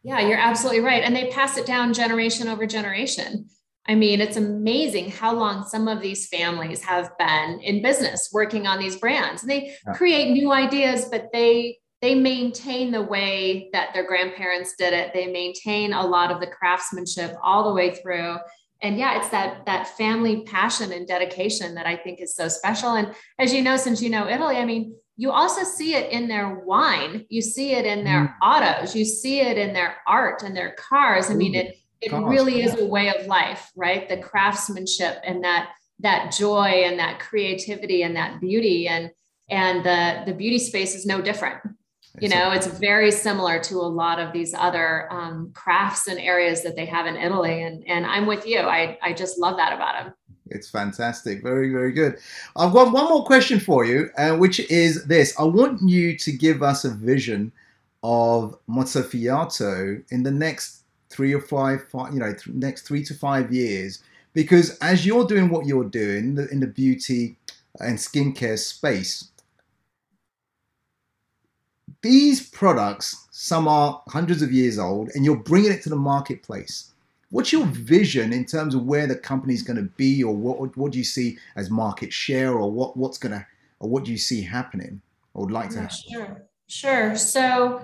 Yeah, 0.02 0.20
you're 0.20 0.38
absolutely 0.38 0.80
right, 0.80 1.02
and 1.02 1.14
they 1.14 1.30
pass 1.30 1.56
it 1.56 1.66
down 1.66 1.92
generation 1.94 2.48
over 2.48 2.66
generation. 2.66 3.48
I 3.88 3.96
mean, 3.96 4.20
it's 4.20 4.36
amazing 4.36 5.10
how 5.10 5.34
long 5.34 5.64
some 5.64 5.88
of 5.88 6.00
these 6.00 6.28
families 6.28 6.84
have 6.84 7.16
been 7.18 7.58
in 7.60 7.82
business 7.82 8.30
working 8.32 8.66
on 8.68 8.78
these 8.78 8.96
brands. 8.96 9.42
And 9.42 9.50
They 9.50 9.76
yeah. 9.84 9.94
create 9.94 10.30
new 10.30 10.52
ideas, 10.52 11.06
but 11.10 11.30
they 11.32 11.78
they 12.00 12.14
maintain 12.16 12.90
the 12.90 13.02
way 13.02 13.70
that 13.72 13.94
their 13.94 14.04
grandparents 14.04 14.74
did 14.76 14.92
it. 14.92 15.12
They 15.14 15.28
maintain 15.28 15.92
a 15.92 16.04
lot 16.04 16.32
of 16.32 16.40
the 16.40 16.48
craftsmanship 16.48 17.36
all 17.42 17.68
the 17.68 17.74
way 17.74 17.94
through 17.94 18.38
and 18.82 18.98
yeah 18.98 19.18
it's 19.18 19.28
that 19.30 19.64
that 19.66 19.86
family 19.96 20.42
passion 20.42 20.92
and 20.92 21.06
dedication 21.06 21.74
that 21.74 21.86
i 21.86 21.96
think 21.96 22.20
is 22.20 22.34
so 22.34 22.48
special. 22.48 22.94
And 22.94 23.14
as 23.38 23.52
you 23.54 23.62
know 23.62 23.76
since 23.76 24.02
you 24.02 24.10
know 24.10 24.28
italy 24.28 24.56
i 24.56 24.64
mean 24.64 24.94
you 25.16 25.30
also 25.30 25.62
see 25.62 25.94
it 25.94 26.10
in 26.10 26.26
their 26.26 26.64
wine. 26.64 27.26
You 27.28 27.42
see 27.42 27.72
it 27.72 27.84
in 27.84 28.04
their 28.04 28.28
mm. 28.28 28.34
autos. 28.42 28.96
You 28.96 29.04
see 29.04 29.40
it 29.40 29.58
in 29.58 29.72
their 29.72 29.98
art 30.06 30.42
and 30.42 30.56
their 30.56 30.72
cars. 30.72 31.30
I 31.30 31.34
mean 31.34 31.54
it 31.54 31.76
it 32.00 32.10
cars. 32.10 32.24
really 32.28 32.62
is 32.62 32.78
a 32.78 32.86
way 32.86 33.08
of 33.08 33.26
life 33.26 33.70
right? 33.76 34.08
The 34.08 34.16
craftsmanship 34.16 35.18
and 35.24 35.44
that 35.44 35.70
that 36.00 36.32
joy 36.32 36.82
and 36.86 36.98
that 36.98 37.20
creativity 37.20 38.02
and 38.02 38.16
that 38.16 38.40
beauty. 38.40 38.88
And 38.88 39.10
and 39.50 39.84
the 39.84 40.24
the 40.26 40.34
beauty 40.34 40.58
space 40.58 40.94
is 40.94 41.06
no 41.06 41.20
different 41.20 41.60
you 42.20 42.28
know 42.28 42.50
it's 42.50 42.66
very 42.66 43.10
similar 43.10 43.58
to 43.58 43.76
a 43.76 43.90
lot 44.02 44.18
of 44.18 44.32
these 44.32 44.54
other 44.54 45.10
um, 45.12 45.50
crafts 45.54 46.08
and 46.08 46.18
areas 46.18 46.62
that 46.62 46.76
they 46.76 46.84
have 46.84 47.06
in 47.06 47.16
italy 47.16 47.62
and 47.62 47.82
and 47.86 48.06
i'm 48.06 48.26
with 48.26 48.46
you. 48.46 48.58
I 48.58 48.98
i 49.02 49.12
just 49.12 49.38
love 49.38 49.56
that 49.56 49.72
about 49.72 50.04
them 50.04 50.14
it's 50.54 50.68
fantastic. 50.68 51.42
Very 51.42 51.70
very 51.70 51.92
good. 51.92 52.18
I've 52.56 52.72
got 52.72 52.92
one 52.92 53.08
more 53.08 53.24
question 53.24 53.58
for 53.58 53.84
you 53.84 54.10
uh, 54.18 54.36
which 54.36 54.60
is 54.70 55.04
this. 55.06 55.38
I 55.38 55.44
want 55.44 55.80
you 55.82 56.16
to 56.18 56.32
give 56.32 56.62
us 56.62 56.84
a 56.84 56.90
vision 56.90 57.52
of 58.02 58.58
mozzafiato 58.68 60.02
in 60.10 60.22
the 60.22 60.30
next 60.30 60.82
three 61.08 61.32
or 61.32 61.40
five, 61.40 61.88
five 61.88 62.12
you 62.12 62.20
know 62.20 62.32
th- 62.32 62.48
next 62.48 62.82
three 62.82 63.04
to 63.04 63.14
five 63.14 63.52
years 63.52 64.02
because 64.32 64.76
as 64.78 65.06
you're 65.06 65.26
doing 65.26 65.48
what 65.48 65.66
you're 65.66 65.84
doing 65.84 66.38
in 66.50 66.60
the 66.60 66.66
beauty 66.66 67.36
and 67.80 67.98
skincare 67.98 68.58
space 68.58 69.28
these 72.02 72.48
products, 72.50 73.26
some 73.30 73.66
are 73.66 74.02
hundreds 74.08 74.42
of 74.42 74.52
years 74.52 74.78
old, 74.78 75.10
and 75.14 75.24
you're 75.24 75.36
bringing 75.36 75.72
it 75.72 75.82
to 75.82 75.88
the 75.88 75.96
marketplace. 75.96 76.92
What's 77.30 77.52
your 77.52 77.64
vision 77.66 78.32
in 78.32 78.44
terms 78.44 78.74
of 78.74 78.84
where 78.84 79.06
the 79.06 79.16
company's 79.16 79.62
going 79.62 79.78
to 79.78 79.90
be, 79.96 80.22
or 80.22 80.34
what 80.34 80.76
what 80.76 80.92
do 80.92 80.98
you 80.98 81.04
see 81.04 81.38
as 81.56 81.70
market 81.70 82.12
share, 82.12 82.52
or 82.52 82.70
what 82.70 82.96
what's 82.96 83.18
going 83.18 83.32
to, 83.32 83.46
or 83.80 83.88
what 83.88 84.04
do 84.04 84.12
you 84.12 84.18
see 84.18 84.42
happening, 84.42 85.00
or 85.32 85.44
would 85.44 85.52
like 85.52 85.70
to? 85.70 85.80
Happen? 85.80 85.96
Sure, 86.10 86.42
sure. 86.66 87.16
So, 87.16 87.80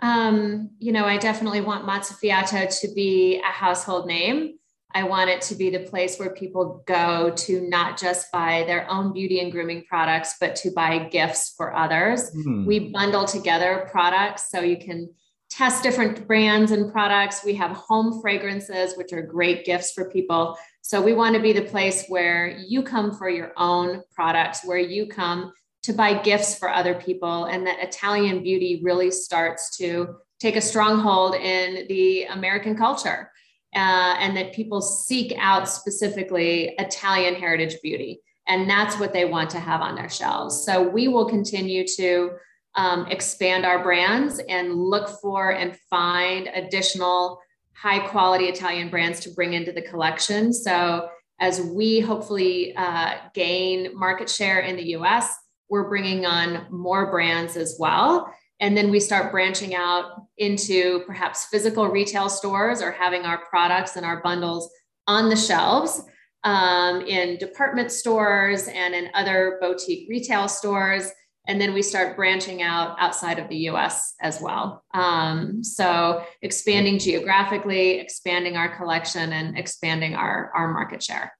um, 0.00 0.70
you 0.80 0.90
know, 0.90 1.04
I 1.04 1.16
definitely 1.16 1.60
want 1.60 1.86
Mozzafiato 1.86 2.80
to 2.80 2.88
be 2.94 3.38
a 3.38 3.52
household 3.52 4.06
name. 4.06 4.57
I 4.94 5.04
want 5.04 5.28
it 5.28 5.42
to 5.42 5.54
be 5.54 5.68
the 5.70 5.80
place 5.80 6.18
where 6.18 6.30
people 6.30 6.82
go 6.86 7.30
to 7.30 7.60
not 7.68 7.98
just 7.98 8.32
buy 8.32 8.64
their 8.66 8.90
own 8.90 9.12
beauty 9.12 9.40
and 9.40 9.52
grooming 9.52 9.84
products, 9.84 10.36
but 10.40 10.56
to 10.56 10.70
buy 10.70 10.98
gifts 11.10 11.52
for 11.56 11.76
others. 11.76 12.30
Mm. 12.30 12.64
We 12.64 12.90
bundle 12.90 13.26
together 13.26 13.86
products 13.90 14.50
so 14.50 14.60
you 14.60 14.78
can 14.78 15.10
test 15.50 15.82
different 15.82 16.26
brands 16.26 16.72
and 16.72 16.90
products. 16.90 17.44
We 17.44 17.54
have 17.54 17.72
home 17.72 18.20
fragrances, 18.22 18.96
which 18.96 19.12
are 19.12 19.22
great 19.22 19.64
gifts 19.66 19.92
for 19.92 20.10
people. 20.10 20.58
So 20.80 21.02
we 21.02 21.12
want 21.12 21.36
to 21.36 21.42
be 21.42 21.52
the 21.52 21.62
place 21.62 22.06
where 22.08 22.48
you 22.48 22.82
come 22.82 23.14
for 23.14 23.28
your 23.28 23.52
own 23.56 24.02
products, 24.14 24.64
where 24.64 24.78
you 24.78 25.06
come 25.06 25.52
to 25.82 25.92
buy 25.92 26.14
gifts 26.14 26.58
for 26.58 26.70
other 26.70 26.94
people. 26.94 27.44
And 27.44 27.66
that 27.66 27.82
Italian 27.82 28.42
beauty 28.42 28.80
really 28.82 29.10
starts 29.10 29.76
to 29.78 30.16
take 30.40 30.56
a 30.56 30.60
stronghold 30.60 31.34
in 31.34 31.86
the 31.88 32.24
American 32.24 32.76
culture 32.76 33.30
uh, 33.74 34.16
and 34.18 34.36
that 34.36 34.52
people 34.52 34.80
seek 34.80 35.34
out 35.38 35.68
specifically 35.68 36.74
Italian 36.78 37.34
heritage 37.34 37.76
beauty. 37.82 38.20
And 38.46 38.68
that's 38.68 38.98
what 38.98 39.12
they 39.12 39.26
want 39.26 39.50
to 39.50 39.60
have 39.60 39.82
on 39.82 39.94
their 39.94 40.08
shelves. 40.08 40.64
So 40.64 40.82
we 40.82 41.08
will 41.08 41.28
continue 41.28 41.86
to 41.96 42.30
um, 42.74 43.06
expand 43.08 43.66
our 43.66 43.82
brands 43.82 44.40
and 44.48 44.74
look 44.74 45.08
for 45.20 45.52
and 45.52 45.76
find 45.90 46.48
additional 46.54 47.40
high 47.74 47.98
quality 47.98 48.46
Italian 48.46 48.88
brands 48.88 49.20
to 49.20 49.30
bring 49.30 49.52
into 49.52 49.72
the 49.72 49.82
collection. 49.82 50.52
So 50.52 51.08
as 51.40 51.60
we 51.60 52.00
hopefully 52.00 52.74
uh, 52.76 53.14
gain 53.34 53.96
market 53.96 54.28
share 54.28 54.60
in 54.60 54.76
the 54.76 54.96
US, 54.96 55.36
we're 55.68 55.88
bringing 55.88 56.24
on 56.24 56.66
more 56.70 57.10
brands 57.10 57.56
as 57.56 57.76
well. 57.78 58.32
And 58.60 58.76
then 58.76 58.90
we 58.90 59.00
start 59.00 59.30
branching 59.30 59.74
out 59.74 60.22
into 60.36 61.02
perhaps 61.06 61.46
physical 61.46 61.86
retail 61.88 62.28
stores 62.28 62.82
or 62.82 62.90
having 62.90 63.22
our 63.22 63.44
products 63.46 63.96
and 63.96 64.04
our 64.04 64.20
bundles 64.22 64.70
on 65.06 65.28
the 65.28 65.36
shelves 65.36 66.02
um, 66.44 67.02
in 67.02 67.36
department 67.38 67.92
stores 67.92 68.68
and 68.68 68.94
in 68.94 69.10
other 69.14 69.58
boutique 69.60 70.08
retail 70.08 70.48
stores. 70.48 71.10
And 71.46 71.60
then 71.60 71.72
we 71.72 71.82
start 71.82 72.14
branching 72.14 72.62
out 72.62 72.96
outside 72.98 73.38
of 73.38 73.48
the 73.48 73.56
US 73.70 74.14
as 74.20 74.40
well. 74.40 74.84
Um, 74.92 75.64
so 75.64 76.24
expanding 76.42 76.98
geographically, 76.98 78.00
expanding 78.00 78.56
our 78.56 78.76
collection, 78.76 79.32
and 79.32 79.56
expanding 79.56 80.14
our, 80.14 80.52
our 80.54 80.72
market 80.72 81.02
share. 81.02 81.32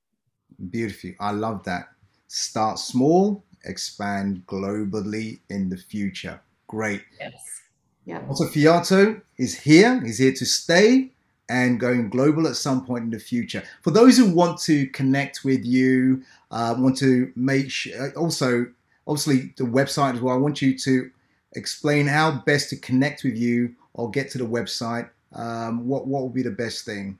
Beautiful. 0.70 1.11
I 1.20 1.33
love 1.33 1.62
that. 1.64 1.88
Start 2.26 2.78
small, 2.78 3.44
expand 3.64 4.44
globally 4.46 5.40
in 5.50 5.68
the 5.68 5.76
future. 5.76 6.40
Great. 6.68 7.02
Yes. 7.18 7.62
Yeah. 8.04 8.20
Mozzafiato 8.20 9.20
is 9.37 9.59
here. 9.59 10.00
He's 10.04 10.18
here 10.18 10.33
to 10.33 10.46
stay 10.46 11.11
and 11.48 11.81
going 11.81 12.11
global 12.11 12.46
at 12.46 12.57
some 12.57 12.85
point 12.85 13.04
in 13.04 13.11
the 13.11 13.18
future. 13.18 13.62
For 13.83 13.90
those 13.90 14.16
who 14.16 14.33
want 14.33 14.61
to 14.62 14.87
connect 14.88 15.44
with 15.44 15.64
you, 15.64 16.22
uh, 16.50 16.74
want 16.78 16.96
to 16.98 17.33
make 17.37 17.70
sure, 17.70 18.00
uh, 18.00 18.18
also, 18.18 18.66
obviously, 19.07 19.54
the 19.57 19.64
website 19.64 20.14
as 20.14 20.20
well. 20.20 20.35
I 20.35 20.38
want 20.38 20.62
you 20.62 20.78
to 20.78 21.11
explain 21.52 22.07
how 22.07 22.42
best 22.46 22.70
to 22.70 22.76
connect 22.76 23.24
with 23.24 23.37
you 23.37 23.74
or 23.94 24.11
get 24.11 24.31
to 24.33 24.38
the 24.38 24.44
website. 24.44 25.09
Um, 25.33 25.87
what 25.87 26.07
what 26.07 26.22
would 26.22 26.35
be 26.35 26.42
the 26.42 26.50
best 26.50 26.85
thing? 26.85 27.18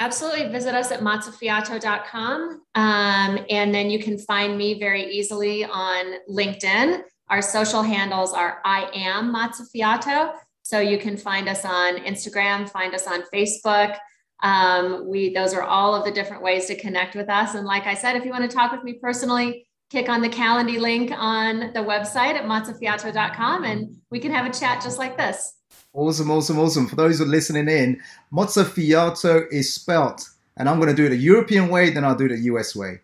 Absolutely. 0.00 0.48
Visit 0.48 0.74
us 0.74 0.90
at 0.90 1.00
mozzafiato.com. 1.00 2.62
Um, 2.74 3.38
and 3.50 3.74
then 3.74 3.90
you 3.90 4.02
can 4.02 4.16
find 4.16 4.56
me 4.56 4.78
very 4.78 5.04
easily 5.04 5.64
on 5.64 6.14
LinkedIn. 6.28 7.02
Our 7.30 7.40
social 7.40 7.82
handles 7.82 8.32
are 8.32 8.60
I 8.64 8.90
am 8.92 9.32
Mozzafiato. 9.32 10.34
So 10.62 10.80
you 10.80 10.98
can 10.98 11.16
find 11.16 11.48
us 11.48 11.64
on 11.64 11.96
Instagram, 11.98 12.68
find 12.68 12.94
us 12.94 13.06
on 13.06 13.22
Facebook. 13.32 13.96
Um, 14.42 15.08
we 15.08 15.32
those 15.32 15.54
are 15.54 15.62
all 15.62 15.94
of 15.94 16.04
the 16.04 16.10
different 16.10 16.42
ways 16.42 16.66
to 16.66 16.76
connect 16.76 17.14
with 17.14 17.28
us. 17.28 17.54
And 17.54 17.66
like 17.66 17.86
I 17.86 17.94
said, 17.94 18.16
if 18.16 18.24
you 18.24 18.30
want 18.30 18.50
to 18.50 18.54
talk 18.54 18.72
with 18.72 18.82
me 18.82 18.94
personally, 18.94 19.66
click 19.90 20.08
on 20.08 20.22
the 20.22 20.28
Calendly 20.28 20.78
link 20.78 21.12
on 21.14 21.72
the 21.72 21.80
website 21.80 22.34
at 22.34 22.44
mozzafiato.com 22.44 23.64
and 23.64 23.96
we 24.10 24.18
can 24.18 24.32
have 24.32 24.46
a 24.46 24.52
chat 24.52 24.82
just 24.82 24.98
like 24.98 25.16
this. 25.16 25.54
Awesome, 25.92 26.30
awesome, 26.30 26.58
awesome. 26.58 26.88
For 26.88 26.96
those 26.96 27.18
who 27.18 27.24
are 27.24 27.28
listening 27.28 27.68
in, 27.68 28.00
Mozzafiato 28.32 29.46
is 29.50 29.74
spelt, 29.74 30.28
and 30.56 30.68
I'm 30.68 30.78
going 30.78 30.88
to 30.88 30.94
do 30.94 31.06
it 31.06 31.12
a 31.12 31.16
European 31.16 31.68
way, 31.68 31.90
then 31.90 32.04
I'll 32.04 32.14
do 32.14 32.26
it 32.26 32.32
a 32.32 32.38
US 32.38 32.76
way. 32.76 33.00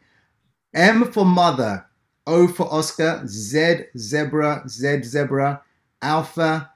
M 0.72 1.10
for 1.10 1.24
mother, 1.24 1.85
O 2.26 2.48
for 2.48 2.72
Oscar, 2.72 3.22
Z 3.26 3.86
zebra, 3.96 4.62
Z 4.68 5.02
zebra, 5.04 5.62
Alpha, 6.02 6.70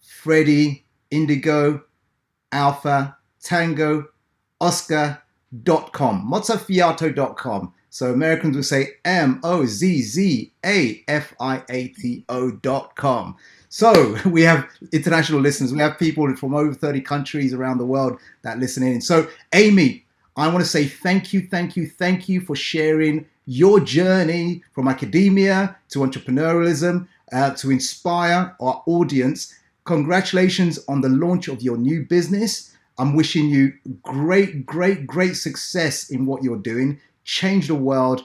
Freddy, 0.00 0.84
Indigo, 1.10 1.82
Alpha, 2.52 3.16
Tango, 3.42 4.08
Oscar.com, 4.60 6.30
mozzafiato.com. 6.30 7.72
So 7.90 8.12
Americans 8.12 8.56
will 8.56 8.62
say 8.62 8.92
M 9.04 9.40
O 9.42 9.66
Z 9.66 10.02
Z 10.02 10.52
A 10.64 11.02
F 11.08 11.34
I 11.40 11.62
A 11.68 11.88
T 11.88 12.24
O.com. 12.28 13.36
So 13.68 14.16
we 14.26 14.42
have 14.42 14.68
international 14.92 15.40
listeners. 15.40 15.72
We 15.72 15.80
have 15.80 15.98
people 15.98 16.34
from 16.36 16.54
over 16.54 16.72
30 16.72 17.00
countries 17.00 17.52
around 17.52 17.78
the 17.78 17.86
world 17.86 18.18
that 18.42 18.58
listen 18.58 18.84
in. 18.84 19.00
So, 19.00 19.28
Amy, 19.52 20.04
I 20.36 20.46
want 20.46 20.60
to 20.60 20.70
say 20.70 20.86
thank 20.86 21.32
you, 21.32 21.48
thank 21.48 21.76
you, 21.76 21.88
thank 21.88 22.28
you 22.28 22.40
for 22.40 22.54
sharing 22.54 23.26
your 23.46 23.80
journey 23.80 24.62
from 24.74 24.88
academia 24.88 25.76
to 25.90 26.00
entrepreneurialism 26.00 27.08
uh, 27.32 27.50
to 27.54 27.70
inspire 27.70 28.54
our 28.60 28.82
audience. 28.86 29.54
Congratulations 29.84 30.78
on 30.88 31.00
the 31.00 31.08
launch 31.08 31.48
of 31.48 31.62
your 31.62 31.76
new 31.76 32.04
business. 32.04 32.74
I'm 32.98 33.16
wishing 33.16 33.48
you 33.48 33.72
great, 34.02 34.66
great, 34.66 35.06
great 35.06 35.34
success 35.34 36.10
in 36.10 36.26
what 36.26 36.42
you're 36.42 36.58
doing. 36.58 37.00
Change 37.24 37.68
the 37.68 37.74
world 37.74 38.24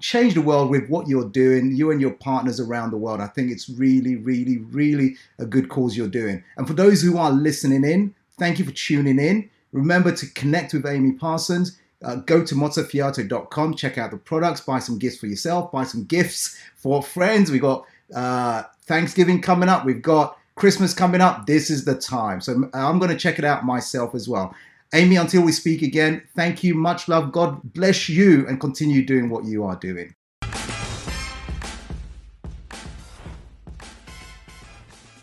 change 0.00 0.34
the 0.34 0.40
world 0.40 0.70
with 0.70 0.88
what 0.88 1.08
you're 1.08 1.28
doing, 1.28 1.74
you 1.74 1.90
and 1.90 2.00
your 2.00 2.12
partners 2.12 2.60
around 2.60 2.90
the 2.90 2.96
world. 2.96 3.20
I 3.20 3.26
think 3.26 3.50
it's 3.50 3.68
really, 3.68 4.16
really, 4.16 4.58
really 4.58 5.16
a 5.38 5.46
good 5.46 5.68
cause 5.68 5.96
you're 5.96 6.08
doing. 6.08 6.44
And 6.56 6.66
for 6.66 6.74
those 6.74 7.02
who 7.02 7.18
are 7.18 7.30
listening 7.30 7.84
in, 7.84 8.14
thank 8.38 8.58
you 8.58 8.64
for 8.64 8.72
tuning 8.72 9.18
in. 9.18 9.50
Remember 9.72 10.12
to 10.12 10.26
connect 10.34 10.72
with 10.72 10.86
Amy 10.86 11.12
Parsons. 11.12 11.78
Uh, 12.04 12.16
go 12.16 12.44
to 12.44 12.54
mozzafiato.com, 12.54 13.74
check 13.74 13.96
out 13.98 14.10
the 14.10 14.16
products, 14.16 14.60
buy 14.60 14.78
some 14.78 14.98
gifts 14.98 15.16
for 15.16 15.26
yourself, 15.26 15.72
buy 15.72 15.84
some 15.84 16.04
gifts 16.04 16.58
for 16.76 17.02
friends. 17.02 17.50
We've 17.50 17.62
got 17.62 17.86
uh, 18.14 18.64
Thanksgiving 18.82 19.40
coming 19.40 19.68
up. 19.68 19.84
We've 19.84 20.02
got 20.02 20.38
Christmas 20.56 20.92
coming 20.92 21.20
up. 21.20 21.46
This 21.46 21.70
is 21.70 21.84
the 21.84 21.94
time. 21.94 22.40
So 22.40 22.70
I'm 22.74 22.98
going 22.98 23.10
to 23.10 23.16
check 23.16 23.38
it 23.38 23.44
out 23.44 23.64
myself 23.64 24.14
as 24.14 24.28
well. 24.28 24.54
Amy, 24.92 25.16
until 25.16 25.42
we 25.42 25.50
speak 25.50 25.82
again, 25.82 26.22
thank 26.36 26.62
you. 26.62 26.74
Much 26.74 27.08
love. 27.08 27.32
God 27.32 27.60
bless 27.72 28.08
you 28.08 28.46
and 28.46 28.60
continue 28.60 29.04
doing 29.04 29.28
what 29.28 29.44
you 29.44 29.64
are 29.64 29.76
doing. 29.76 30.14